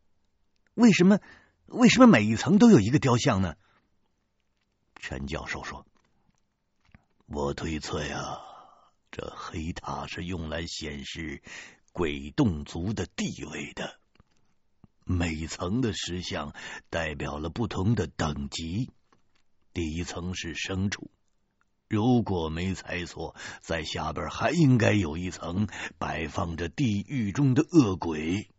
[0.73, 1.19] 为什么
[1.67, 3.57] 为什么每一层都有一个雕像呢？”
[5.03, 5.87] 陈教授说
[7.27, 8.39] ：“我推测呀，
[9.11, 11.43] 这黑塔是用来显示
[11.93, 13.99] 鬼洞族的地位的。
[15.05, 16.55] 每层的石像
[16.91, 18.91] 代表了不同的等级。
[19.73, 21.11] 第一层是牲畜，
[21.89, 25.67] 如果没猜错，在下边还应该有一层
[25.99, 28.51] 摆放着地狱中的恶鬼。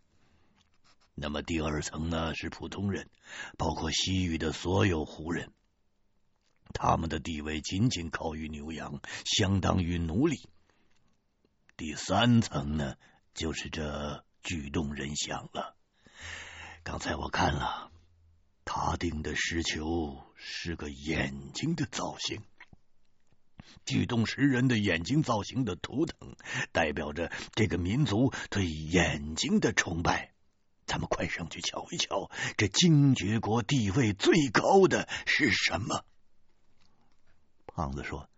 [1.14, 3.10] 那么第二层呢，是普通人，
[3.58, 5.52] 包括西域的所有胡人。”
[6.72, 10.50] 他们的地位仅仅高于牛羊，相当于奴隶。
[11.78, 12.96] 第三层呢，
[13.34, 15.76] 就是这巨洞人像了。
[16.84, 17.92] 刚才我看了，
[18.66, 22.42] 塔顶的石球是个眼睛的造型。
[23.86, 26.36] 巨洞石人的眼睛造型的图腾，
[26.72, 30.34] 代表着这个民族对眼睛的崇拜。
[30.86, 36.04] 咱们快上去瞧一瞧，这精绝国地位最高的是什么？
[37.74, 38.30] 胖子说：“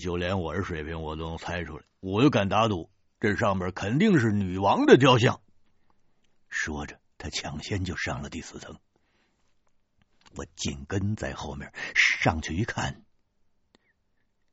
[0.00, 1.84] 就连我这水平，我都能猜出来。
[2.00, 5.40] 我就敢打赌，这上面肯定是女王的雕像。”
[6.48, 8.78] 说着，他抢先就上了第四层。
[10.36, 13.04] 我紧跟在后面上去一看，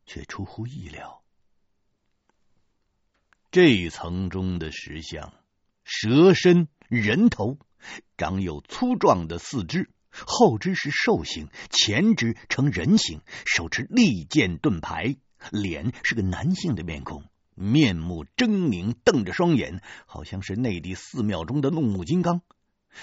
[0.06, 1.24] 却出乎意料，
[3.50, 5.34] 这一层中的石像，
[5.84, 7.58] 蛇身人头，
[8.18, 9.90] 长有粗壮的四肢。
[10.12, 15.16] 后肢是兽形，前肢呈人形，手持利剑盾牌，
[15.52, 17.24] 脸是个男性的面孔，
[17.56, 22.42] 面目狰狞，瞪着双眼，好像是内地寺庙中的怒目金刚。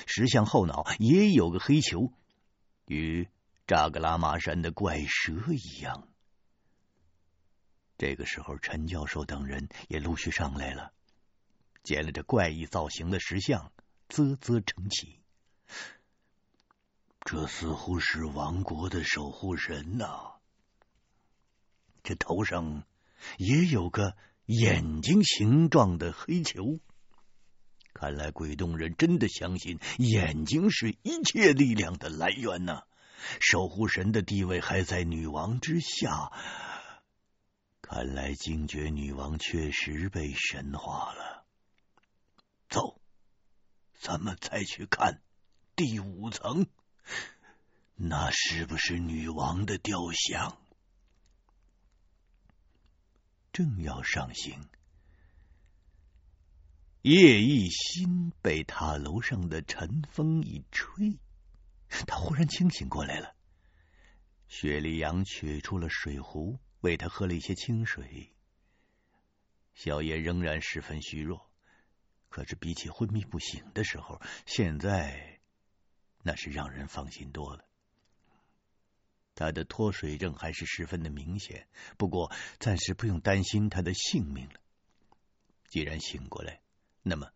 [0.06, 2.12] 石像后脑也有个黑球，
[2.86, 3.28] 与
[3.66, 6.08] 扎格拉玛山的怪蛇一样。
[7.96, 10.92] 这个时候，陈教授等人也陆续上来了，
[11.82, 13.72] 见了这怪异造型的石像，
[14.08, 15.18] 啧啧称奇。
[17.30, 20.38] 这似乎是王国的守护神呐！
[22.02, 22.84] 这头上
[23.36, 26.80] 也有个眼睛形状的黑球，
[27.92, 32.84] 看来鬼洞人真的相信眼睛是一切力量的来源呐！
[33.42, 36.32] 守护神的地位还在女王之下，
[37.82, 41.44] 看来精绝女王确实被神化了。
[42.70, 43.02] 走，
[44.00, 45.20] 咱们再去看
[45.76, 46.66] 第五层。
[47.96, 50.58] 那是不是女王的雕像？
[53.52, 54.68] 正要上行，
[57.02, 61.18] 叶一心被塔楼上的晨风一吹，
[62.06, 63.34] 他忽然清醒过来了。
[64.46, 68.32] 雪莉杨取出了水壶，喂他喝了一些清水。
[69.74, 71.50] 小叶仍然十分虚弱，
[72.28, 75.37] 可是比起昏迷不醒的时候，现在
[76.22, 77.64] 那是让人放心多了。
[79.34, 84.60] 他的脱水症还是十分的明显，不过暂时不用担心他的性命了。
[85.68, 86.60] 既然醒过来，
[87.02, 87.30] 那么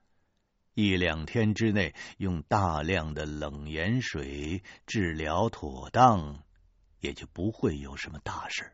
[0.75, 6.43] 一两天之内用大量的冷盐水治疗妥当，
[6.99, 8.73] 也就不会有什么大事。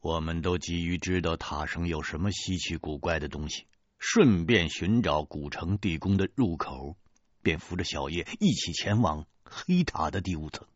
[0.00, 3.66] 我们都急于知道塔上有什么稀奇古怪的东西，
[3.98, 6.96] 顺便寻找古城地宫的入口，
[7.42, 10.66] 便扶着小叶一起前往黑塔的第五层。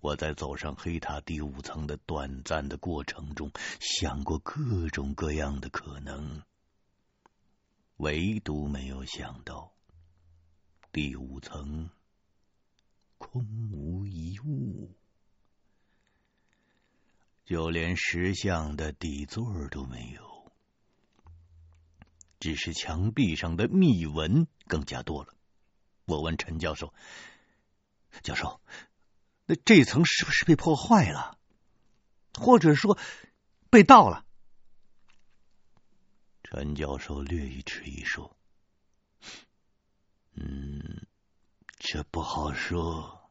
[0.00, 6.42] 我在走上黑塔第五层的短暂的过程中，想过各种各样的可能，
[7.98, 9.72] 唯独没有想到
[10.90, 11.88] 第五层
[13.16, 14.96] 空无一物，
[17.44, 20.31] 就连石像的底座都没有，
[22.42, 25.32] 只是墙壁上的密纹更加多了。
[26.06, 26.92] 我问陈教授
[28.24, 28.60] ：“教授。”
[29.46, 31.38] 那这层是不是被破坏了，
[32.34, 32.98] 或者说
[33.70, 34.24] 被盗了？
[36.42, 38.36] 陈教授略一迟疑说
[40.34, 41.06] ：“嗯，
[41.78, 43.30] 这不好说。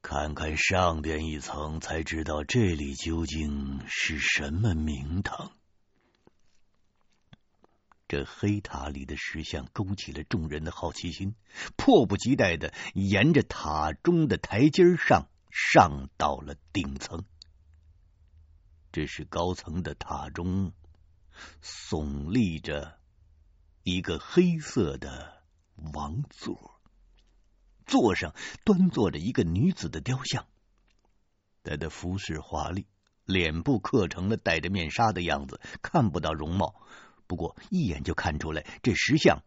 [0.00, 5.52] 看看上边一层，才知道这里究竟是什么名堂。”
[8.12, 11.34] 这黑塔里的石像勾起了众人的好奇心，
[11.78, 17.24] 迫不及待的沿着塔中的台阶上上到了顶层。
[18.92, 20.74] 这是高层的塔中
[21.62, 22.98] 耸立着
[23.82, 25.42] 一个黑色的
[25.94, 26.82] 王座，
[27.86, 30.44] 座上端坐着一个女子的雕像，
[31.64, 32.84] 她的服饰华丽，
[33.24, 36.74] 脸部刻成了戴着面纱的样子，看不到容貌。
[37.32, 39.42] 不过一眼就看出来，这石像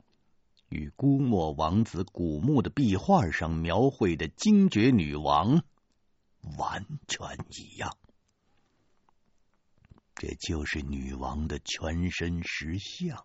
[0.70, 5.64] 与姑墨王子古墓的壁画上描绘的精绝女王
[6.58, 7.96] 完全一样。
[10.16, 13.24] 这就是女王的全身石像。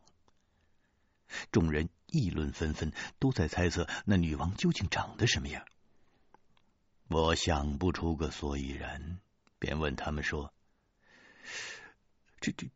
[1.51, 5.65] 众人议论纷纷，都在猜测那女王究竟长得什么样。
[7.09, 9.21] 我想不出个所以然，
[9.59, 10.53] 便问他们说
[12.41, 12.69] ：“这这。”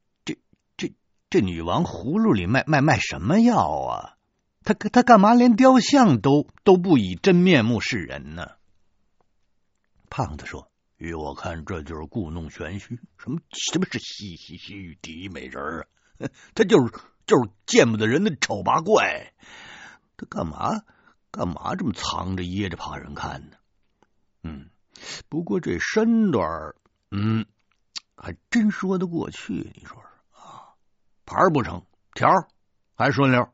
[1.35, 4.17] 这女王葫芦里卖卖卖什么药啊？
[4.63, 8.53] 她她干嘛连雕像都都不以真面目示人呢？
[10.09, 13.01] 胖子说：“依我看，这就是故弄玄虚。
[13.19, 15.61] 什么什么是西西西域第一美人
[16.21, 16.29] 啊？
[16.55, 16.93] 他就是
[17.27, 19.33] 就是见不得人的丑八怪。
[20.17, 20.85] 他干嘛
[21.33, 23.57] 干嘛这么藏着掖着，怕人看呢？
[24.45, 24.71] 嗯，
[25.29, 26.47] 不过这身段，
[27.11, 27.45] 嗯，
[28.15, 29.53] 还真说得过去。
[29.75, 30.05] 你说说。”
[31.35, 32.31] 牌不成，条
[32.95, 33.49] 还顺溜。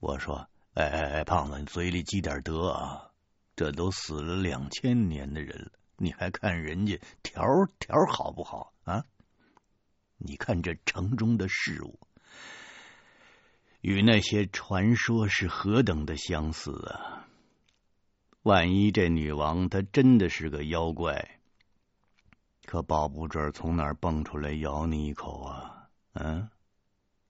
[0.00, 3.10] 我说：“哎哎哎，胖子，你嘴里积点德啊！
[3.54, 7.44] 这都死了两千年的人了，你还看人家条
[7.78, 9.04] 条好不好啊？
[10.16, 12.00] 你看这城中的事物，
[13.82, 17.28] 与那些传说是何等的相似啊！
[18.40, 21.40] 万一这女王她真的是个妖怪，
[22.64, 25.78] 可保不准从哪蹦出来咬你一口啊！”
[26.14, 26.50] 嗯，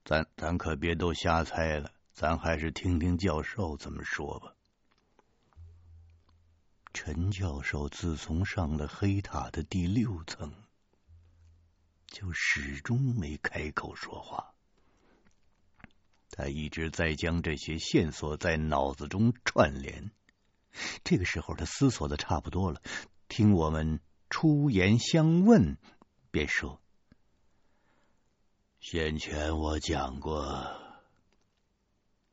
[0.05, 4.55] 咱咱可别都瞎猜了，咱还是听听教授怎么说吧。
[6.93, 10.53] 陈教授自从上了黑塔的第六层，
[12.07, 14.53] 就始终没开口说话。
[16.29, 20.11] 他一直在将这些线索在脑子中串联。
[21.05, 22.83] 这个时候，他思索的差不多了，
[23.29, 25.79] 听我们出言相问，
[26.33, 26.82] 便说。
[28.83, 30.77] 先前我讲过，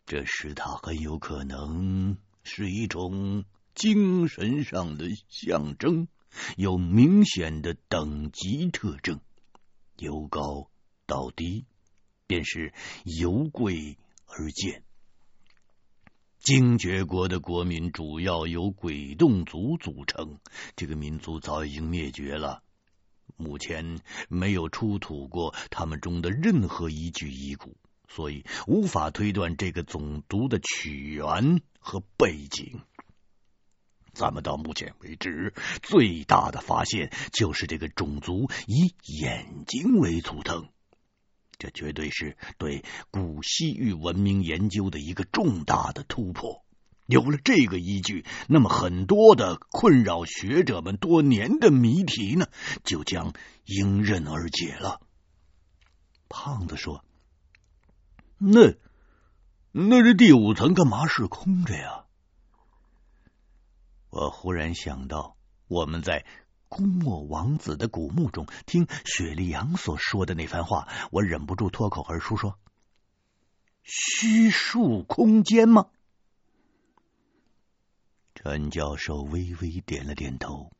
[0.07, 3.45] 这石塔很有可能是一种
[3.75, 6.07] 精神上的象征，
[6.57, 9.21] 有明显的等级特征，
[9.99, 10.71] 由高
[11.05, 11.67] 到低，
[12.25, 12.73] 便是
[13.03, 14.83] 由贵而贱。
[16.39, 20.39] 精绝国的国民主要由鬼洞族组成，
[20.75, 22.63] 这个民族早已经灭绝了。
[23.39, 27.77] 目前没有出土过他们中的任何一具遗骨，
[28.09, 32.81] 所以无法推断这个种族的起源和背景。
[34.11, 40.67] 咱们到目前为止最大的发现就是这个种族以眼睛为图腾，
[41.57, 46.65] 这绝对是对古西域文明研究的一个重大的突破。
[47.09, 52.45] 有了这个依据，那么很多的困扰学者们多年的谜题呢，
[52.83, 53.33] 就将
[53.65, 55.01] 迎刃而解了。
[56.29, 57.03] 胖子说
[58.37, 58.75] ：“那
[59.71, 62.05] 那这第五层干嘛是空着呀？”
[64.11, 65.35] 我忽然想到，
[65.67, 66.27] 我们在
[66.67, 72.59] 公墨王子的古墓中听雪莉杨所说的那番话，我忍不住脱口而出说
[73.81, 75.87] ：“虚数空间吗？”
[78.41, 80.71] 陈教授微微点了点头，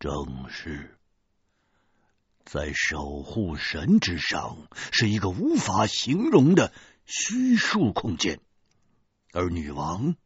[0.00, 0.98] 正是，
[2.44, 6.72] 在守护神之上是一个无法形容的
[7.04, 8.40] 虚数空间，
[9.32, 10.16] 而女王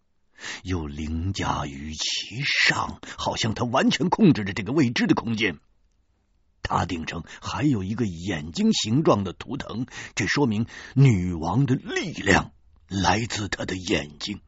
[0.62, 5.59] 又凌驾于其上，好像她完全控制着这个未知的空间。
[6.62, 12.53] 塔顶上还有一个眼睛形状的图腾，这说明女王的力量
[12.89, 14.41] 来自她的眼睛。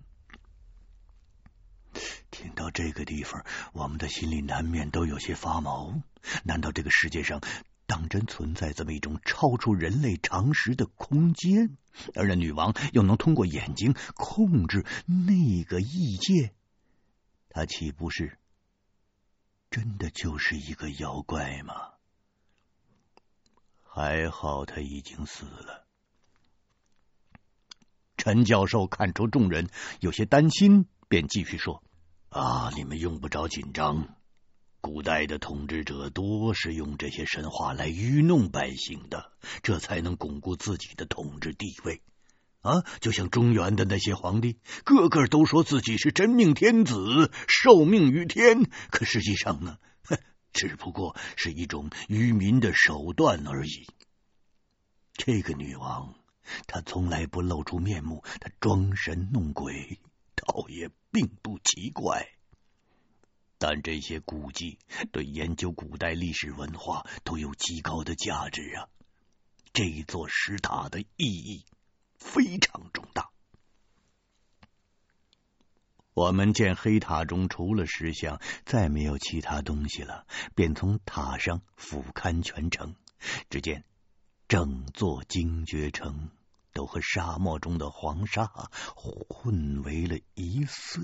[2.31, 6.01] 听到这个地方，我们的心里难免都有些发毛。
[6.45, 7.41] 难道这个世界上
[7.87, 11.77] 当真存在这么一种超出人类常识的空间？
[12.15, 16.53] 而那女王又能通过眼睛控制那个异界？
[17.49, 18.39] 她岂不是
[19.71, 21.75] 真的就是一个妖怪吗？
[23.83, 25.87] 还好她已经死了。
[28.17, 29.69] 陈教授看出众人
[30.01, 31.83] 有些担心，便继续说。
[32.31, 32.71] 啊！
[32.77, 34.17] 你们用不着紧张。
[34.81, 42.03] 古代的统治者多是用这些神话来愚弄百姓的，这才能巩固自己的统治地位。
[42.61, 49.79] 啊，就像中原的那些皇帝，个个都说自己是真命天子，受命于天，可实际上呢，
[50.53, 53.87] 只不过是一种愚民的手段而已。
[55.15, 56.15] 这个女王，
[56.67, 59.99] 她从来不露出面目，她装神弄鬼。
[60.39, 62.29] 倒也并不奇怪，
[63.59, 64.79] 但这些古迹
[65.13, 68.89] 对研究古代历史文化都有极高的价值啊！
[69.73, 71.65] 这座石塔的意义
[72.17, 73.31] 非常重大。
[76.15, 82.97] 我们见黑塔中除了石像，再没有其他东西了，便从塔上俯瞰全城，
[83.51, 83.85] 只见
[84.49, 86.31] 整座精绝城。
[86.79, 88.47] 都和沙漠中的黄沙
[88.95, 91.03] 混为了一色。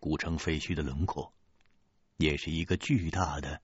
[0.00, 1.32] 古城废墟的轮廓
[2.16, 3.62] 也是一个巨大的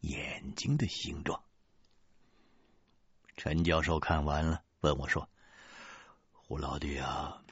[0.00, 1.42] 眼睛的形状。
[3.36, 5.28] 陈教授看完了，问我说
[6.32, 7.42] ：“胡老弟啊，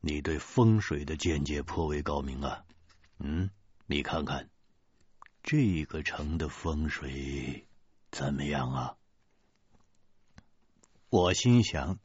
[0.00, 2.62] 你对风水的见解颇为高明啊。
[3.20, 3.48] 嗯，
[3.86, 4.50] 你看看
[5.42, 7.66] 这个城的风水
[8.10, 8.96] 怎么样啊？”
[11.10, 11.98] 我心想，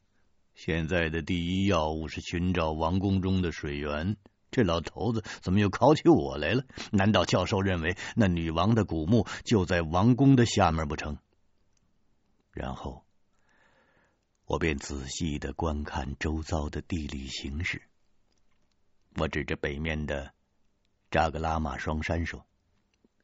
[0.56, 4.16] 现在的第一要务是寻找王宫中的水源。
[4.50, 6.64] 这老头子怎么又考起我来了？
[6.90, 11.18] 难道教授认为那女王的古墓就在王宫的下面不成？
[12.50, 13.04] 然后，
[14.44, 17.82] 我便仔细的观看周遭的地理形势。
[19.14, 20.32] 我指着北面的
[21.12, 22.44] 扎格拉玛双山说：“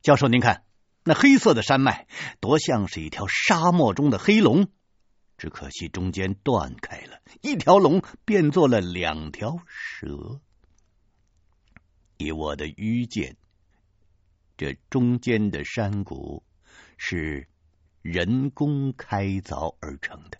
[0.01, 0.63] 教授，您看
[1.03, 2.07] 那黑色的山脉，
[2.39, 4.69] 多像是一条沙漠中的黑龙。”
[5.43, 10.41] 只可惜中间断开了，一条龙变作了两条蛇。
[12.17, 13.37] 以我的愚见，
[14.57, 16.45] 这中间的山谷
[16.97, 17.49] 是
[18.03, 20.39] 人工开凿而成的，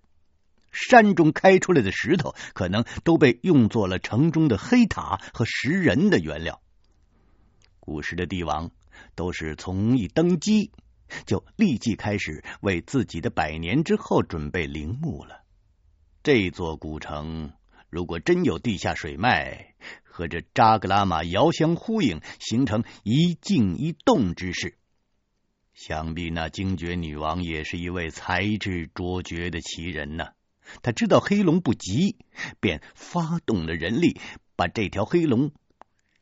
[0.71, 6.63] 山中开出来的石头可能都被用作了城中的黑塔和石人的原料。
[7.81, 8.71] 古时的帝王
[9.17, 10.71] 都是从一登基，
[11.27, 15.43] 就立即开始为自己的百年之后准备陵墓了。
[16.23, 17.53] 这座古城
[17.91, 24.79] 如果真有地下水脉，和这扎格拉玛遥相呼应，形成一静一动之势，
[25.75, 30.29] 想必那精绝女王也是一位才智卓绝的奇人呢。
[30.81, 32.17] 他知道黑龙不急，
[32.61, 34.21] 便发动了人力，
[34.55, 35.51] 把这条黑龙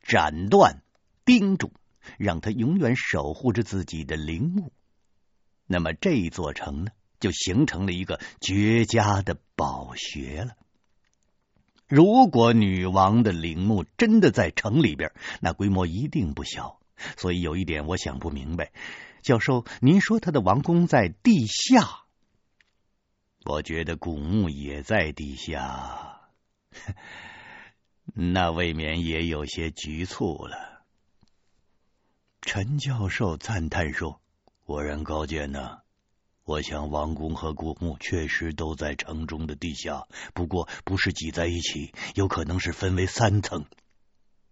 [0.01, 0.81] 斩断、
[1.25, 1.71] 钉住，
[2.17, 4.73] 让他永远守护着自己的陵墓。
[5.71, 6.91] 那么这座城呢，
[7.21, 10.57] 就形成了一个绝佳的宝穴了。
[11.87, 16.81] 如果女王的陵墓真的在城里边，那规模一定不小。
[17.17, 18.73] 所以有一点我想不明白，
[19.23, 22.03] 教授，您说他的王宫在地下，
[23.45, 26.29] 我觉得古墓也在地下，
[28.13, 30.83] 那未免也有些局促了。
[32.41, 34.20] 陈教授赞叹说。
[34.71, 35.79] 果然高见呐！
[36.45, 43.65] 我想王宫和古墓确实都在城中的地下，不过不是挤在一起，有可能是分为三层。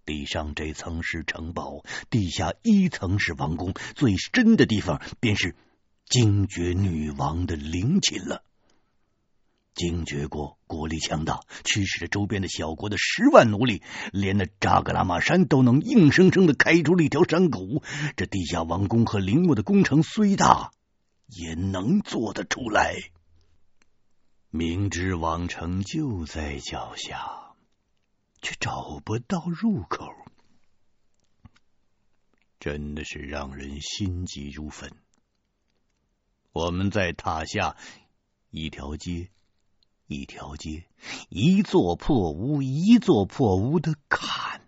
[0.03, 5.55] 地上这层是城堡，地下一层是王宫，最深的地方便是
[6.05, 8.43] 精绝女王的陵寝了。
[9.79, 17.81] 惊觉国国力强大，驱使着周边的小国的十万奴隶，连那扎格拉玛山都能硬生生的开出了一条山谷。
[18.17, 20.71] 这地下王宫和陵墓的工程虽大，
[21.27, 22.95] 也能做得出来。
[24.49, 27.45] 明知王城就在脚下。
[28.41, 30.07] 却找不到入口，
[32.57, 34.93] 真的是让人心急如焚。
[36.53, 37.75] 我们在塔下
[38.49, 39.29] 一条街
[40.09, 40.87] 一条街，
[41.29, 44.67] 一座破屋一座破屋的砍，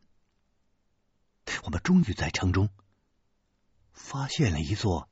[1.63, 2.69] 我们终于在城中
[3.91, 5.09] 发现了一座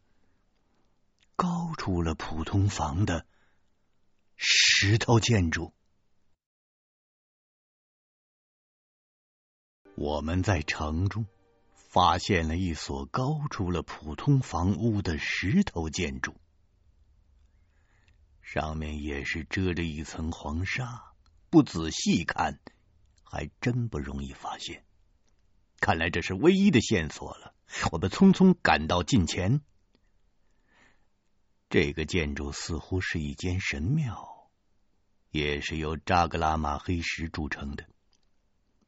[1.36, 3.26] 高出了普通房的
[4.36, 5.74] 石头建筑。
[9.96, 11.26] 我们在城中
[11.74, 16.36] 发现了一所高出了普通房屋的石头建筑，
[18.52, 21.14] 上面也是遮着一层黄沙，
[21.52, 22.60] 不仔细看
[23.24, 24.84] 还真不容易发现。
[25.80, 27.54] 看来这是唯一的线索了。
[27.92, 29.62] 我们匆匆赶到近前，
[31.70, 34.50] 这个建筑似乎是一间神庙，
[35.30, 37.86] 也是由扎格拉玛黑石铸成的，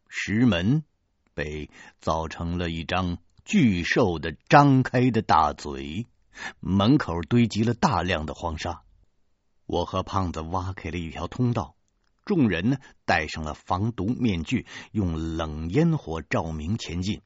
[0.08, 0.84] 石门。
[1.34, 1.70] 被
[2.02, 6.08] 造成了一张巨兽的张开的大嘴，
[6.60, 8.84] 门口堆积了大量的黄沙。
[9.72, 11.78] 我和胖子挖开了一条通道，
[12.26, 17.22] 众人呢戴上了防毒面具，用冷烟火照明前进。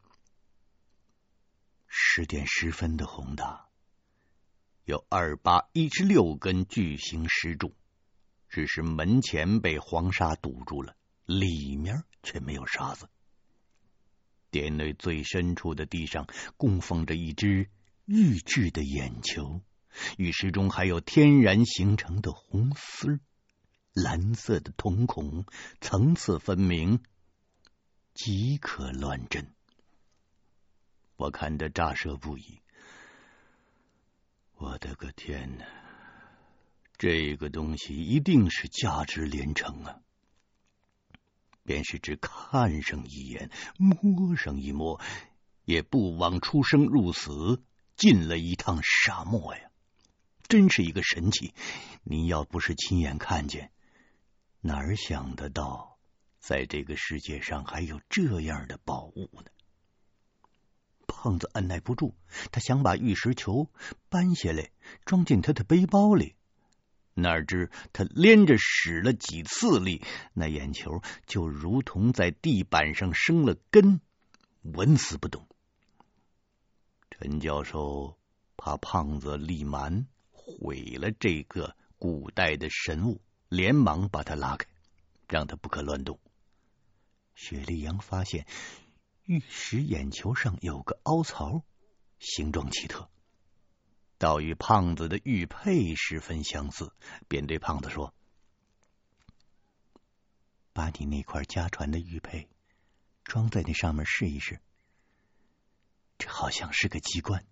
[1.88, 3.66] 十点十分的宏大，
[4.84, 7.74] 有二八一十六根巨型石柱，
[8.48, 13.10] 只是门前被黄沙堵住了，里面却没有沙子。
[14.52, 16.28] 殿内最深处的地上
[16.58, 17.72] 供奉着一只
[18.06, 19.62] 玉制的眼球，
[20.18, 23.20] 玉石中还有天然形成的红丝，
[23.94, 25.46] 蓝色的瞳孔，
[25.82, 27.02] 层次分明，
[28.14, 29.54] 极可乱真。
[31.16, 32.62] 我看得咋舌不已。
[34.58, 35.66] 我的个天哪，
[36.98, 40.00] 这个东西一定是价值连城啊！
[41.64, 45.02] 便是只看上一眼，摸上一摸，
[45.64, 47.64] 也不枉出生入死，
[47.96, 49.72] 进了一趟沙漠呀！
[50.48, 51.54] 真是一个神奇。
[52.04, 53.72] 你要不是亲眼看见，
[54.62, 55.98] 哪儿想得到，
[56.40, 59.52] 在这个世界上还有这样的宝物呢？
[61.08, 62.14] 胖子按耐不住，
[62.52, 63.70] 他想把玉石球
[64.10, 64.72] 搬下来，
[65.06, 66.36] 装进他的背包里。
[67.14, 74.02] 哪知他连着使了几次力，那眼球就如同在地板上生了根，
[74.62, 75.48] 纹丝不动。
[77.10, 78.18] 陈教授
[78.58, 80.08] 怕胖子力蛮
[80.46, 83.20] 毁了这个古代的神物，
[83.50, 84.68] 连忙把他拉开，
[85.28, 86.20] 让他不可乱动。
[87.34, 88.46] 雪莉杨发现
[89.24, 91.64] 玉石眼球上有个凹槽，
[92.20, 93.10] 形状奇特。
[94.18, 96.94] 倒与胖子的玉佩十分相似，
[97.28, 98.14] 便对胖子说
[100.72, 102.48] ：“把你那块家传的玉佩
[103.24, 104.62] 装在那上面试一试，
[106.18, 107.46] 这好像是个机关。”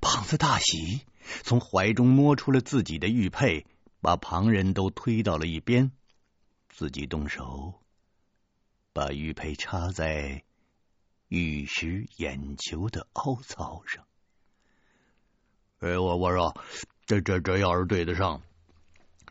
[0.00, 1.02] 胖子大喜，
[1.42, 3.66] 从怀中摸出了自己的玉佩，
[4.00, 5.92] 把旁人都推到了一边，
[6.68, 7.74] 自己动手
[8.92, 10.42] 把玉佩插在
[11.28, 14.04] 玉石眼球的凹槽上。
[15.78, 16.54] 哎，我我说，
[17.06, 18.42] 这这这要是对得上，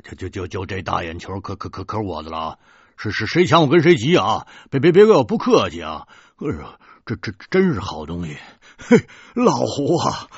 [0.03, 2.60] 这就就就这大眼球，可可可可我的了。
[2.97, 4.47] 是是谁抢我跟谁急啊！
[4.72, 6.08] 别别别怪我不客气啊！
[6.38, 8.38] 哎呀，这这真是好东西。
[8.78, 10.30] 嘿， 老胡啊，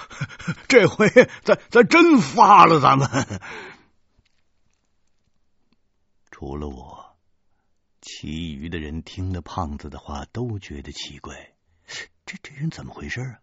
[0.67, 1.09] 这回
[1.43, 3.09] 咱咱真发了，咱们。
[6.31, 7.17] 除了我，
[8.01, 11.55] 其余的人听了胖子的话，都觉得奇怪。
[12.25, 13.39] 这这人怎么回事啊？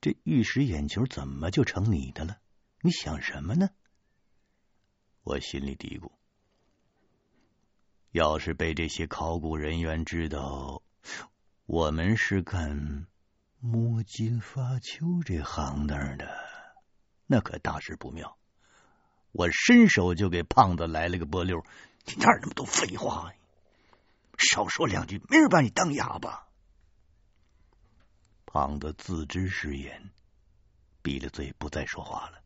[0.00, 2.38] 这玉石眼球怎么就成你的了？
[2.82, 3.70] 你想什么呢？
[5.24, 6.12] 我心里嘀咕：
[8.12, 10.82] 要是被这些考古人员知道
[11.64, 13.08] 我们是干
[13.58, 16.28] 摸金发丘这行当的，
[17.26, 18.36] 那可大事不妙。
[19.32, 21.64] 我伸手就给胖子来了个波溜
[22.06, 23.32] ：“你哪那么多废话？
[24.38, 26.46] 少说两句，没人把你当哑巴。”
[28.46, 30.10] 胖子自知失言，
[31.02, 32.40] 闭了嘴不再说话了。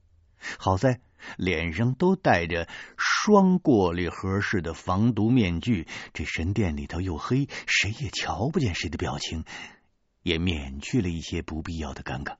[0.59, 1.01] 好在
[1.37, 9.45] 脸上都戴着双过滤盒式的防毒面具，这神殿里头又黑，谁也瞧不见谁的表情，
[10.23, 12.37] 也免去了一些不必要的尴尬。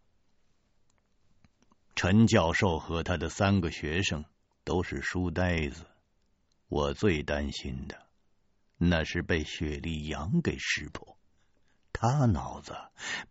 [1.95, 4.25] 陈教授和他的三个学生
[4.65, 5.87] 都是书呆子，
[6.69, 8.07] 我最担心的
[8.79, 11.19] 那是被雪莉杨给识破。
[11.93, 12.75] 他脑子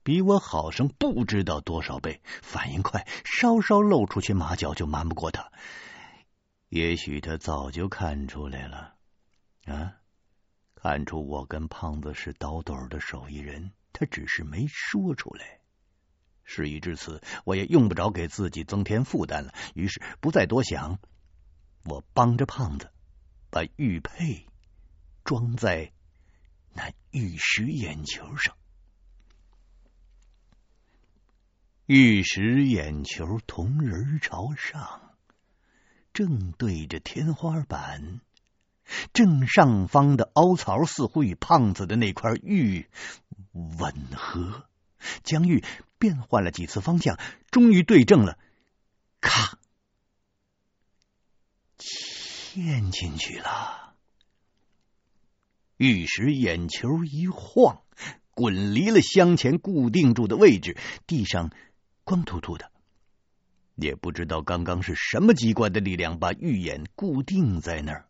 [0.03, 5.51] 比我好上不知道多少倍，反应快，稍稍露出去马脚就瞒不过他。
[6.67, 8.93] 也许他早就看出来了，
[9.65, 9.95] 啊，
[10.75, 15.59] 看出我跟胖子是倒斗的手艺人，他只是没说出来。
[16.43, 20.99] 事已至此，我也用不着给自己增添负担了，于是不再多想，
[21.85, 22.91] 我帮着胖子
[23.51, 24.47] 把玉佩
[25.23, 25.91] 装在
[26.73, 28.55] 那玉石眼球上。
[31.85, 35.15] 玉石眼球瞳仁朝上，
[36.13, 38.21] 正对着天花板，
[39.13, 42.87] 正上方的凹槽似乎与胖子的那块玉
[43.53, 44.67] 吻合。
[45.23, 45.63] 将玉
[45.97, 47.17] 变换了几次方向，
[47.51, 48.37] 终于对正了，
[49.21, 49.57] 咔，
[51.77, 53.95] 嵌进去了。
[55.77, 57.83] 玉石眼球一晃，
[58.31, 60.77] 滚离了镶前固定住的位置，
[61.07, 61.51] 地上。
[62.03, 62.71] 光秃秃的，
[63.75, 68.09] 也不知道刚刚是什么机关的力量把玉眼固定在那儿。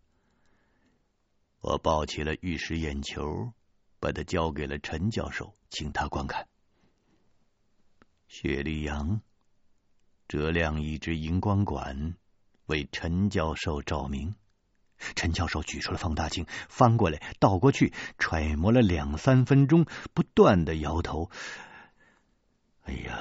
[1.59, 3.51] 我抱起了玉石眼球，
[3.99, 6.47] 把它交给了陈教授，请他观看。
[8.27, 9.21] 雪莉杨
[10.27, 12.15] 折亮一只荧光管，
[12.65, 14.35] 为陈教授照明。
[15.15, 21.31] 陈教授举出了放大镜，翻过来倒过去，揣摩了两三分钟，不断的摇头。
[22.83, 23.19] 哎呀！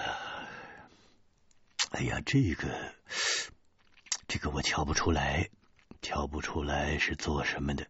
[1.90, 2.94] 哎呀，这个，
[4.26, 5.48] 这个我瞧不出来，
[6.02, 7.88] 瞧不出来是做什么的。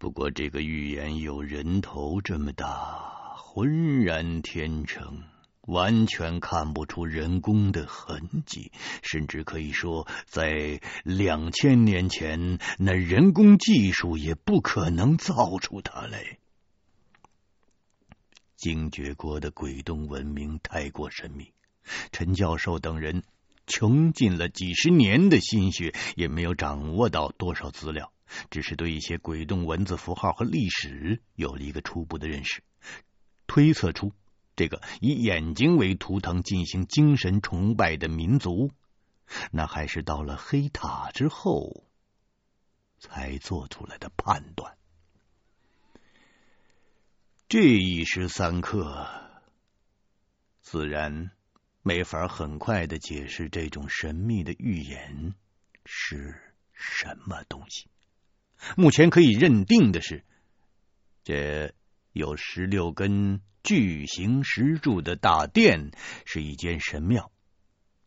[0.00, 5.24] 不过这个预言有人头这么大，浑然天成，
[5.66, 8.72] 完全看不出人工的痕迹，
[9.02, 16.38] 甚至可以说，在两千年前，那人工技术也不可能造出它来。
[18.56, 21.52] 精绝国的鬼洞文明太过神秘。
[22.10, 23.22] 陈教授等人
[23.66, 28.10] 穷尽了几十年的心血，也没有掌握到多少资料，
[28.50, 32.62] 只是对一些鬼洞文字符号和历史有了一个初步的认识，
[33.46, 34.12] 推测出
[34.56, 38.70] 这个以眼睛为图腾进行精神崇拜的民族，
[39.50, 41.84] 那还是到了黑塔之后
[42.98, 44.76] 才做出来的判断。
[47.48, 49.08] 这一时三刻，
[50.60, 51.30] 自然。
[51.82, 55.34] 没法很快的解释这种神秘的预言
[55.86, 56.38] 是
[56.74, 57.88] 什么东西。
[58.76, 60.24] 目前可以认定的是，
[61.24, 61.72] 这
[62.12, 65.90] 有十六根巨型石柱的大殿
[66.24, 67.30] 是一间神庙。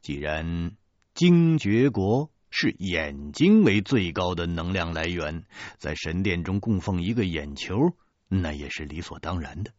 [0.02, 0.76] 既然
[1.14, 5.46] 精绝国是眼睛为最高的能量来源，
[5.78, 7.76] 在神殿中供奉一个眼球，
[8.28, 9.72] 那也是理所当然的。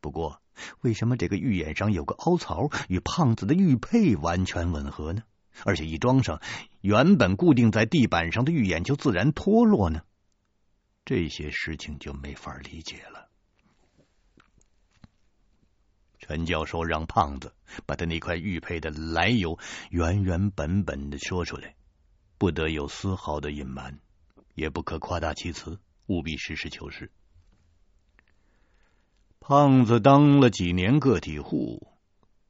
[0.00, 0.42] 不过，
[0.80, 5.22] 为什么这个玉眼上有个凹槽，与胖子的玉佩完全吻合呢？
[5.64, 6.40] 而且一装上，
[6.80, 10.02] 原本固定在地板上的玉眼就自然脱落呢？
[11.04, 13.28] 这些事情就没法理解了。
[16.18, 17.54] 陈教授让胖子
[17.86, 19.58] 把他那块玉佩的来由
[19.90, 21.74] 原原本本的说出来，
[22.38, 23.98] 不得有丝毫的隐瞒，
[24.54, 27.10] 也不可夸大其词，务必实事求是。
[29.40, 31.88] 胖子当了几年个体户，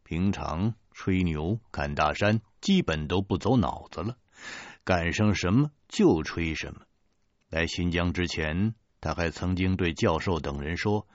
[0.02, 4.16] 平常吹牛看大山，基本都不走脑子了，
[4.84, 6.82] 赶上什么就吹什么。
[7.48, 11.08] 来新疆之前，他还曾经对教授等人说：“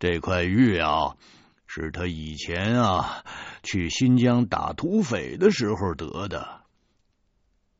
[0.00, 1.16] 这块玉啊，
[1.66, 3.24] 是他以前啊
[3.62, 6.62] 去新疆打土匪的时候得的。”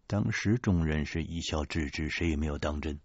[0.06, 3.00] 当时众人是一笑置之，谁也没有当真。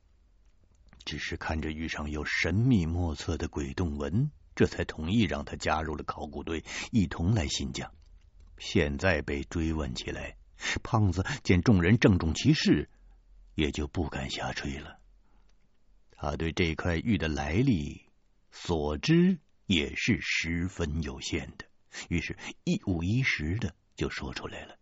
[1.05, 7.89] 只是看着玉上有神秘莫测的鬼洞纹，这才同意让他加入了考古队，一同来新疆。
[8.57, 10.35] 现在被追问起来，
[10.83, 12.89] 胖子见众人郑重其事，
[13.55, 14.99] 也就不敢瞎吹了。
[16.11, 18.01] 他对这块玉的来历
[18.51, 21.65] 所知也是十分有限的，
[22.09, 24.75] 于是，一五一十的就说出来了。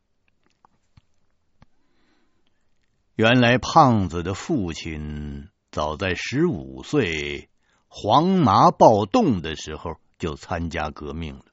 [3.16, 5.50] 原来，胖子的父亲。
[5.72, 7.50] 早在十五岁
[7.90, 11.46] 黄麻暴动的时候就参加革命了。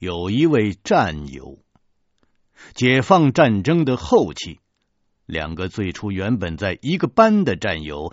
[0.00, 1.58] 有一位战友
[2.72, 4.58] 解放战争的后期，
[5.26, 8.10] 两个最初原本在一个班的战友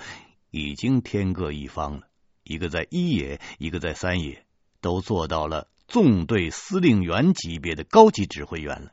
[0.52, 2.10] 已经天各一方了，
[2.44, 4.46] 一个在一野，一个在三野，
[4.82, 8.92] 都做到了纵队司令员级别的高级指挥员了。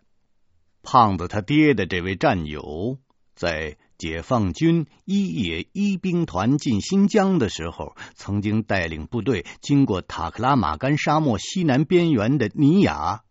[0.84, 3.00] 胖子他爹的这位战友，
[3.34, 13.24] 在解放军一野一兵团进新疆的时候，曾经带领部队经过塔克拉玛干沙漠西南边缘的尼雅，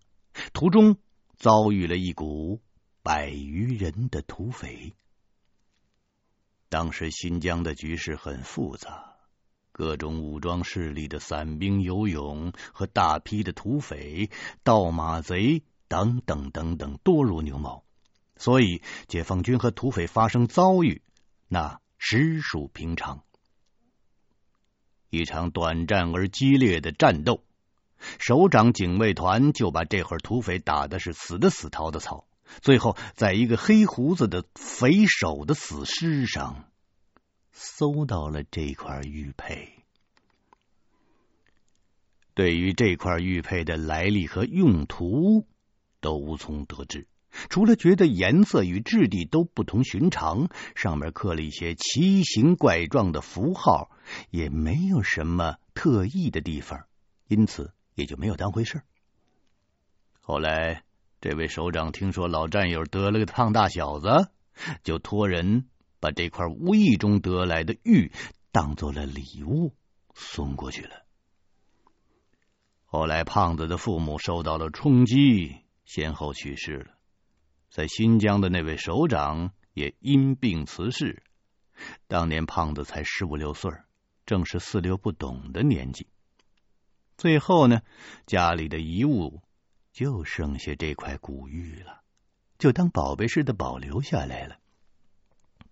[0.53, 0.97] 途中
[1.37, 2.61] 遭遇了一股
[3.01, 4.93] 百余人的土匪。
[6.69, 9.15] 当时新疆的局势很复杂，
[9.71, 14.29] 各种武装势力的散兵游勇和大批的土匪、
[14.63, 15.63] 盗马贼。
[15.89, 17.83] 等等等等，多如牛毛，
[18.35, 21.01] 所以解放军和土匪发生遭遇，
[21.47, 23.23] 那实属平常。
[25.09, 27.43] 一场短暂而激烈的战斗，
[28.19, 32.25] 首长警卫团就把这会儿土匪打的是死的死，逃的逃，
[32.61, 36.65] 最后在一个黑胡子的匪首的死尸上，
[37.51, 39.71] 搜到了这块玉佩。
[42.33, 45.45] 对于这块玉佩的来历和用途，
[46.01, 47.07] 都无从得知，
[47.49, 53.89] 除了觉得颜色与质地都不同寻常，上面刻了一些奇形怪状的符号，
[54.29, 56.85] 也没有什么特异的地方，
[57.27, 58.81] 因此也就没有当回事。
[60.21, 60.83] 后来，
[61.21, 64.29] 这位首长听说老战友得了个胖大小子，
[64.83, 65.65] 就托人
[65.99, 68.11] 把这块无意中得来的玉
[68.51, 69.73] 当做了礼物
[70.13, 71.03] 送过去了。
[72.85, 75.57] 后来，胖子的父母受到了冲击。
[75.85, 76.92] 先后去世了，
[77.73, 81.23] 在新疆的那位首长也因病辞世。
[82.07, 83.71] 当年胖子才十五六岁，
[84.27, 86.05] 正是四六不懂的年纪。
[87.17, 87.81] 最后呢，
[88.27, 89.41] 家里的遗物
[89.91, 92.01] 就剩下这块古玉了，
[92.59, 94.57] 就当宝贝似的保留下来了。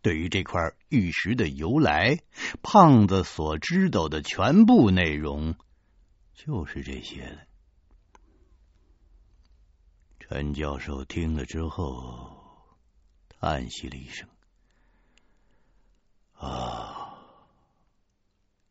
[0.02, 2.18] 对于这块玉石的由来，
[2.64, 5.54] 胖子所知道的全部内容
[6.34, 7.44] 就是这些了。
[10.34, 12.80] 陈教授听了之后，
[13.28, 14.30] 叹息了一声
[16.40, 17.20] ：“啊，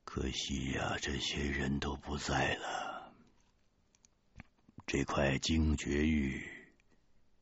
[0.05, 3.13] 可惜呀，这些人都不在了。
[4.87, 6.51] 这块精绝玉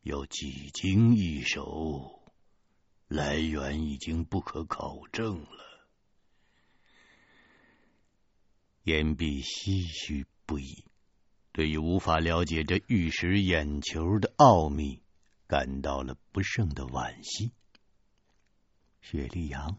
[0.03, 2.21] 有几经易手，
[3.07, 5.87] 来源已经不可考证了。”
[8.83, 10.88] 言毕，唏嘘不已。
[11.59, 15.03] 对于无法了解这玉石眼球的奥秘，
[15.49, 17.51] 感到了不胜的惋惜。
[19.01, 19.77] 雪莉杨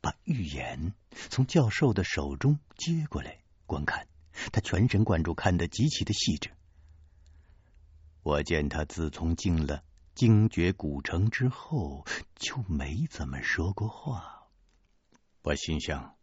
[0.00, 4.08] 把玉眼从教授的手中接过来观看，
[4.50, 6.50] 他全神贯注，看得极其的细致。
[8.24, 9.84] 我见他自从进了
[10.16, 14.48] 精绝古城之后，就没怎么说过话。
[15.42, 16.16] 我心想，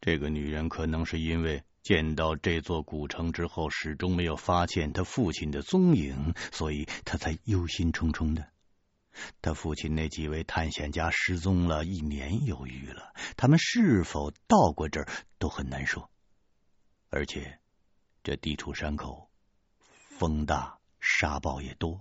[0.00, 1.64] 这个女人可能是因为。
[1.84, 8.48] 见到这座古城之后，始终没有发现他父亲的踪影，所以他才忧心忡忡的。
[9.42, 15.08] 他父亲那几位探险家失踪了一年有余了，他们是否到过这儿
[15.38, 16.10] 都很难说。
[17.10, 17.58] 而且
[18.22, 19.28] 这地处山口，
[20.18, 22.00] 风大沙暴也多，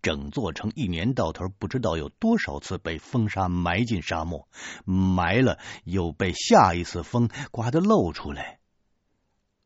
[0.00, 4.48] 整座城一年到头不知道有多少次被风沙埋进沙漠，
[4.84, 8.60] 埋了又被下一次风刮得露出来。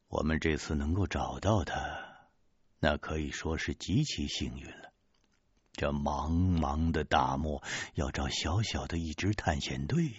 [0.08, 2.28] 我们这次能够找到他，
[2.80, 4.92] 那可以说是极其幸运了。
[5.72, 7.62] 这茫茫的大漠，
[7.94, 10.10] 要找小小的一支探险队，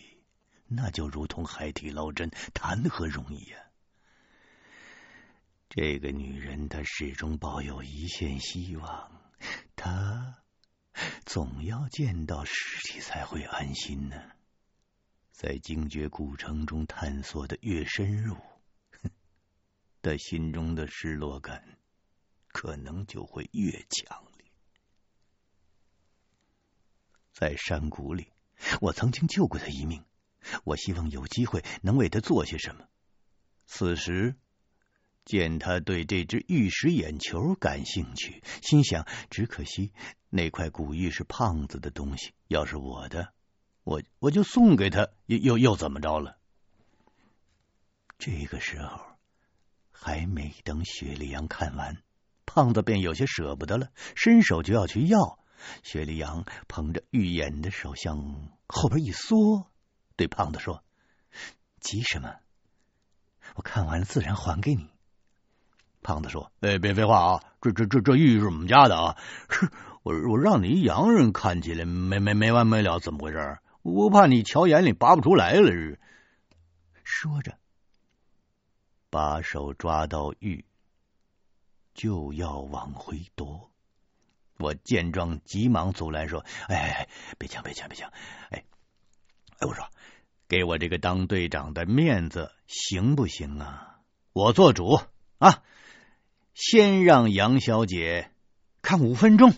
[0.67, 3.57] 那就如同海底捞针，谈何容易呀！
[5.69, 9.11] 这个女人，她始终抱有一线希望，
[9.75, 10.37] 她
[11.25, 12.53] 总要见到尸
[12.87, 14.15] 体才会安心呢。
[15.31, 18.37] 在精绝古城中探索的越深入。
[20.01, 21.77] 他心中的失落感
[22.47, 24.45] 可能就会越强烈。
[27.33, 28.31] 在山谷里，
[28.81, 30.03] 我曾经救过他一命，
[30.63, 32.87] 我希望有机会能为他做些什么。
[33.65, 34.35] 此时
[35.25, 39.93] 见他对这只玉石眼球感兴趣，心想：只可惜
[40.29, 43.33] 那块古玉是胖子的东西，要是我的，
[43.83, 46.37] 我我就送给他，又又又怎么着了？
[48.17, 49.09] 这个时候。
[50.01, 51.97] 还没等雪莉杨看完，
[52.45, 55.39] 胖子便有些舍不得了，伸手就要去要。
[55.83, 58.17] 雪莉杨捧着玉眼的手向
[58.67, 59.69] 后边一缩，
[60.15, 60.85] 对胖子说
[61.81, 62.33] ：“急什么？
[63.55, 64.87] 我看完了自然还给你。”
[66.01, 67.43] 胖子说：“哎，别废话啊！
[67.59, 69.17] 这这这这玉是我们家的啊！
[69.49, 69.69] 是
[70.01, 73.59] 我我让你洋人看起来没没没完没了，怎么回事？
[73.81, 75.97] 我怕你瞧眼里拔不出来了。
[77.03, 77.59] 说着，
[79.10, 80.66] 把手抓到玉，
[81.93, 83.72] 就要往回夺。
[84.57, 87.07] 我见状，急忙阻拦说：“哎，
[87.38, 88.12] 别抢，别抢，别抢！
[88.49, 88.64] 哎，
[89.57, 89.89] 哎，我说，
[90.47, 93.99] 给我这个当队长的面子行不行啊？
[94.34, 94.99] 我做主
[95.38, 95.64] 啊！”
[96.53, 98.32] 先让杨小姐
[98.82, 99.53] 看五分钟。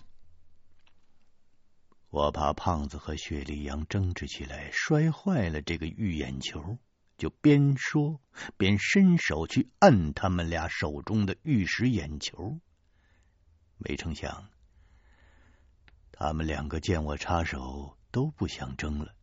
[2.11, 6.77] 我怕胖子和雪莉杨争执起来，摔坏了这个玉眼球，
[7.21, 8.19] 就边说
[8.57, 12.59] 边伸手去按他们俩手中的玉石眼球。
[13.77, 14.49] 没成想，
[16.11, 19.13] 他们两个见我插手，都不想争了，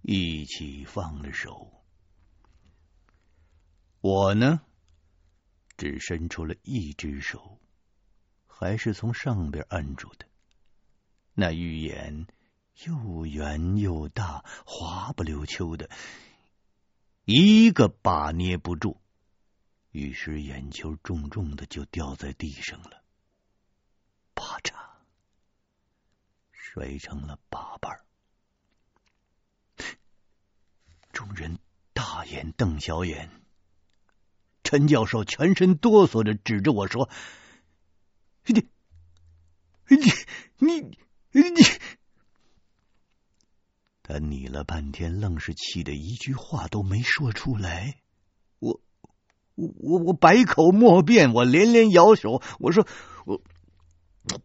[0.00, 1.84] 一起放了手。
[4.00, 4.62] 我呢？
[5.76, 7.60] 只伸出了一只手，
[8.46, 10.24] 还是从上边按住的。
[11.34, 12.26] 那玉眼
[12.86, 15.90] 又圆又大，滑不溜秋的，
[17.24, 19.00] 一个把捏不住，
[19.90, 23.04] 于是眼球重重的就掉在地上了，
[24.34, 24.74] 啪嚓，
[26.50, 28.00] 摔成了八瓣。
[31.12, 31.58] 众人
[31.92, 33.30] 大眼瞪小眼。
[34.62, 37.10] 陈教授全身哆嗦着指着我说
[38.46, 38.68] ：“你，
[39.88, 39.96] 你，
[40.58, 40.80] 你，
[41.32, 41.62] 你！”
[44.10, 47.94] 他拟了半天，愣是气得一句话都没说出来。
[48.58, 48.80] 我，
[49.54, 52.42] 我，我百口莫辩，我连连摇手。
[52.58, 52.88] 我说
[53.24, 53.40] ：“我，
[54.24, 54.38] 我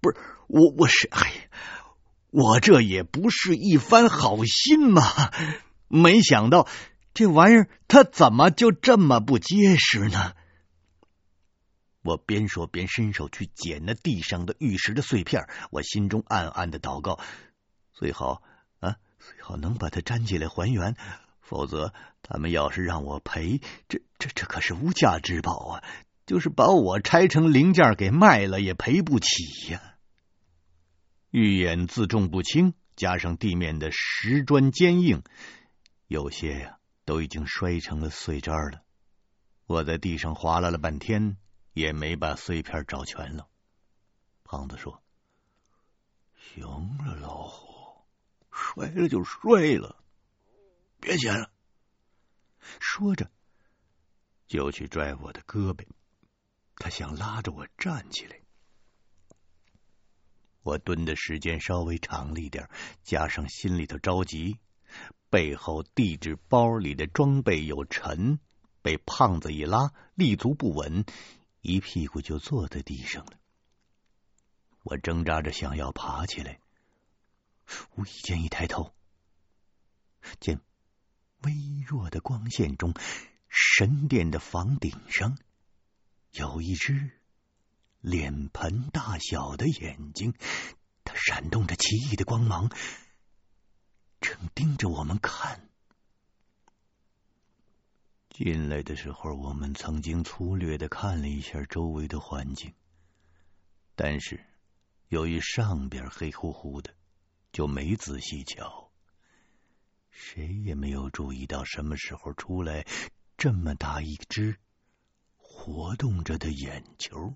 [0.00, 0.16] 不是
[0.48, 1.40] 我，我是哎呀，
[2.30, 5.02] 我这也不是一番好心嘛，
[5.88, 6.66] 没想到。”
[7.12, 10.32] 这玩意儿它怎么就这么不结实呢？
[12.02, 17.18] 我边说边伸手去捡那地上的玉石的碎片，我心中暗暗的祷告：
[17.92, 18.42] 最好
[19.20, 20.96] 最好能把它粘起来还原，
[21.40, 25.84] 否则他们要是让我赔，这这这可是无价之宝啊！
[26.26, 29.96] 就是把我拆成零件给卖了，也赔不起呀。
[31.30, 35.22] 玉眼自重不轻，加上地面的石砖坚硬，
[36.08, 36.76] 有些呀。
[37.06, 38.82] 都已经摔成了碎渣了，
[39.66, 41.36] 我在地上划拉了半天，
[41.72, 43.48] 也没把碎片找全了。
[44.44, 45.02] 胖子说
[46.38, 46.62] ：“行
[47.04, 47.69] 了，老虎，
[48.60, 49.96] 摔了就摔了，
[51.00, 51.50] 别捡了。”
[52.78, 53.30] 说着，
[54.46, 55.86] 就去拽我的胳膊，
[56.76, 58.38] 他想拉着我站起来。
[60.62, 62.68] 我蹲的时间稍微长了一点，
[63.02, 64.58] 加上心里头着急。
[65.30, 68.38] 背后地质包里的装备又沉，
[68.82, 71.04] 被胖子一拉，立足不稳，
[71.62, 73.32] 一屁股就坐在地上了。
[74.82, 76.59] 我挣扎着想要爬起来，
[77.96, 78.92] 无意间一抬头，
[80.40, 80.60] 见
[81.42, 81.52] 微
[81.86, 82.94] 弱的光线中，
[83.48, 85.38] 神殿的房顶上
[86.32, 87.10] 有一只
[88.00, 90.34] 脸盆大小的眼睛，
[91.04, 92.70] 它闪动着奇异的光芒。
[94.20, 95.66] 正盯着我们看。
[98.28, 102.74] 进来的时候，我们曾经粗略的看了一下周围的环境，
[103.94, 104.44] 但是
[105.08, 106.94] 由于上边黑乎乎的，
[107.52, 108.90] 就没仔细瞧。
[110.10, 112.86] 谁也没有注意到什么时候出来
[113.36, 114.56] 这么大一只
[115.36, 117.34] 活动着的眼球。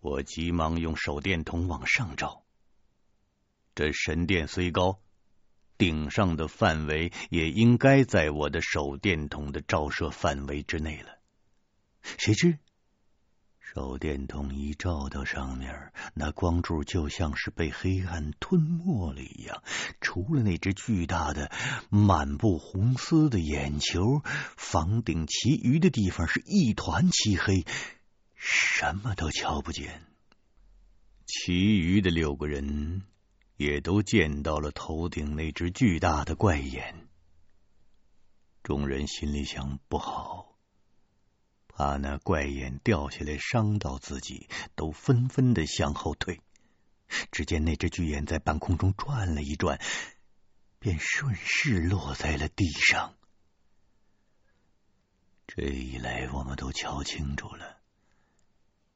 [0.00, 2.44] 我急忙用手电筒往上照，
[3.74, 5.00] 这神殿虽高。
[5.78, 11.18] 顶上的范围也应该在我的手电筒的照射范围之内了。
[12.00, 12.58] 谁知
[13.76, 19.62] 手电筒一照到上面，那光柱就像是被黑暗吞没了一样。
[20.00, 21.52] 除了那只巨大的、
[21.90, 24.22] 满布红丝的眼球，
[24.56, 27.66] 房顶其余的地方是一团漆黑，
[28.34, 30.02] 什么都瞧不见。
[31.26, 33.02] 其余的六个人。
[33.58, 37.08] 也都见到了头顶那只巨大的怪眼，
[38.62, 40.45] 众人心里想不好，
[41.76, 46.40] 怕那怪眼掉下来伤到自己，都纷纷的向后退。
[47.30, 49.78] 只见那只巨眼在半空中转了一转，
[50.78, 53.12] 便顺势落在了地上。
[55.46, 57.76] 这一来，我们都瞧清楚了，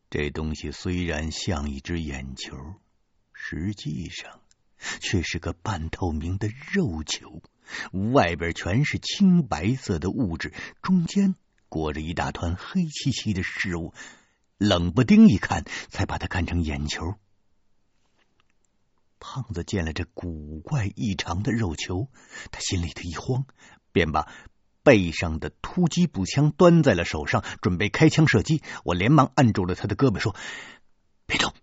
[0.09, 2.57] 这东西虽然像一只眼球，
[3.35, 4.41] 实际上。
[5.03, 7.43] 却是个半透明的肉球，
[8.15, 11.35] 外边全是青白色的物质，中间
[11.71, 13.95] 裹着一大团黑漆漆的事物，
[14.59, 17.15] 冷不丁一看，才把他看成眼球。
[19.19, 22.11] 胖子见了这古怪异常的肉球，
[22.51, 23.47] 他心里头一慌，
[23.93, 24.33] 便把
[24.83, 28.63] 背上的突击步枪端在了手上，准备开枪射击。
[28.83, 30.35] 我连忙按住了他的胳膊，说
[31.27, 31.55] ：“别动，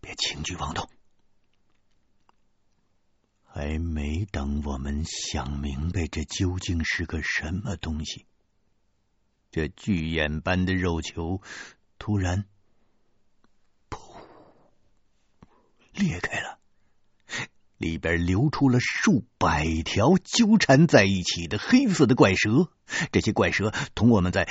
[0.00, 0.88] 别轻举妄动。”
[3.60, 8.24] 还没等我们想明白这究竟是个什么东西，
[9.50, 11.42] 这巨眼般的肉球
[11.98, 12.46] 突然
[13.90, 13.98] 噗
[15.92, 16.58] 裂开了，
[17.76, 22.70] 里边流出了数百条纠缠在一起的黑色的怪蛇。
[23.12, 24.48] 这些怪蛇同我们在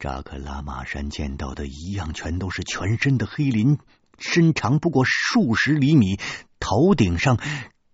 [0.00, 3.78] 扎克拉玛山见到的一样，全都是全身的黑鳞，
[4.18, 6.18] 身长不过数十厘米，
[6.58, 7.38] 头顶上。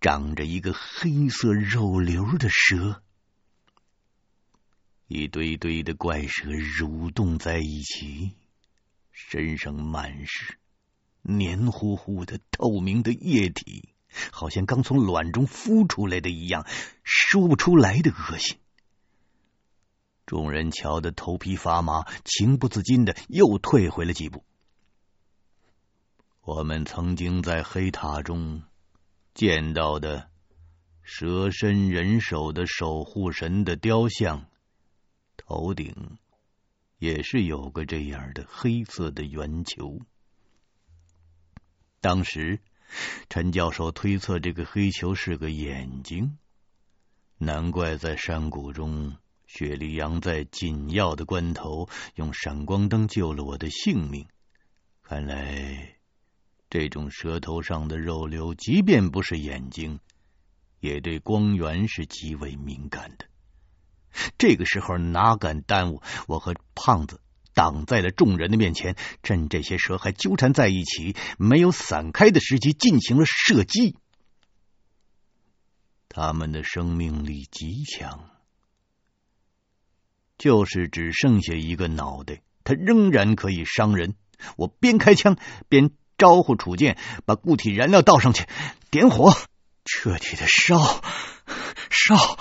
[0.01, 3.03] 长着一个黑色肉瘤的蛇，
[5.09, 8.37] 一堆堆的怪蛇蠕动在一起，
[9.11, 10.57] 身上满是
[11.23, 13.89] 黏糊糊的透明的液体，
[14.31, 16.65] 好像刚从卵中孵出来的一样，
[17.03, 18.57] 说不出来的恶心。
[20.27, 24.45] 众人瞧得头皮发麻，情不自禁的又退回了几步。
[26.43, 28.63] 我们曾经在黑塔中。
[29.39, 30.29] 见到的
[31.01, 34.51] 蛇身人首的守护神的雕像，
[35.37, 36.19] 头顶
[36.99, 40.01] 也是有个这样的黑色的圆球。
[42.01, 42.59] 当时
[43.29, 46.37] 陈教授推测这个黑球是个眼睛，
[47.37, 54.27] 难怪在山谷中，雪莉杨在紧要的关头用闪光灯救了我的性命。
[55.01, 55.98] 看来。
[56.71, 60.01] 这种舌头上的肉瘤，即便不是眼睛，
[60.81, 63.25] 也对光源是极为敏感的。
[64.37, 66.03] 这个时候哪敢耽误？
[66.27, 67.23] 我和胖子
[67.55, 73.97] 挡在了众人的面前，趁这些蛇还纠缠在一起，没有散开的时机，进行了射击。
[76.11, 78.29] 他们的生命力极强，
[80.37, 84.17] 就是只剩下一个脑袋，他仍然可以伤人。
[84.59, 85.39] 我边开枪
[85.71, 85.93] 边。
[86.19, 88.45] 招呼楚剑把固体燃料倒上去，
[88.91, 89.35] 点火，
[89.85, 91.03] 彻底的烧，
[91.89, 92.39] 烧，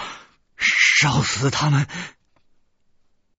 [0.58, 1.88] 烧死他们。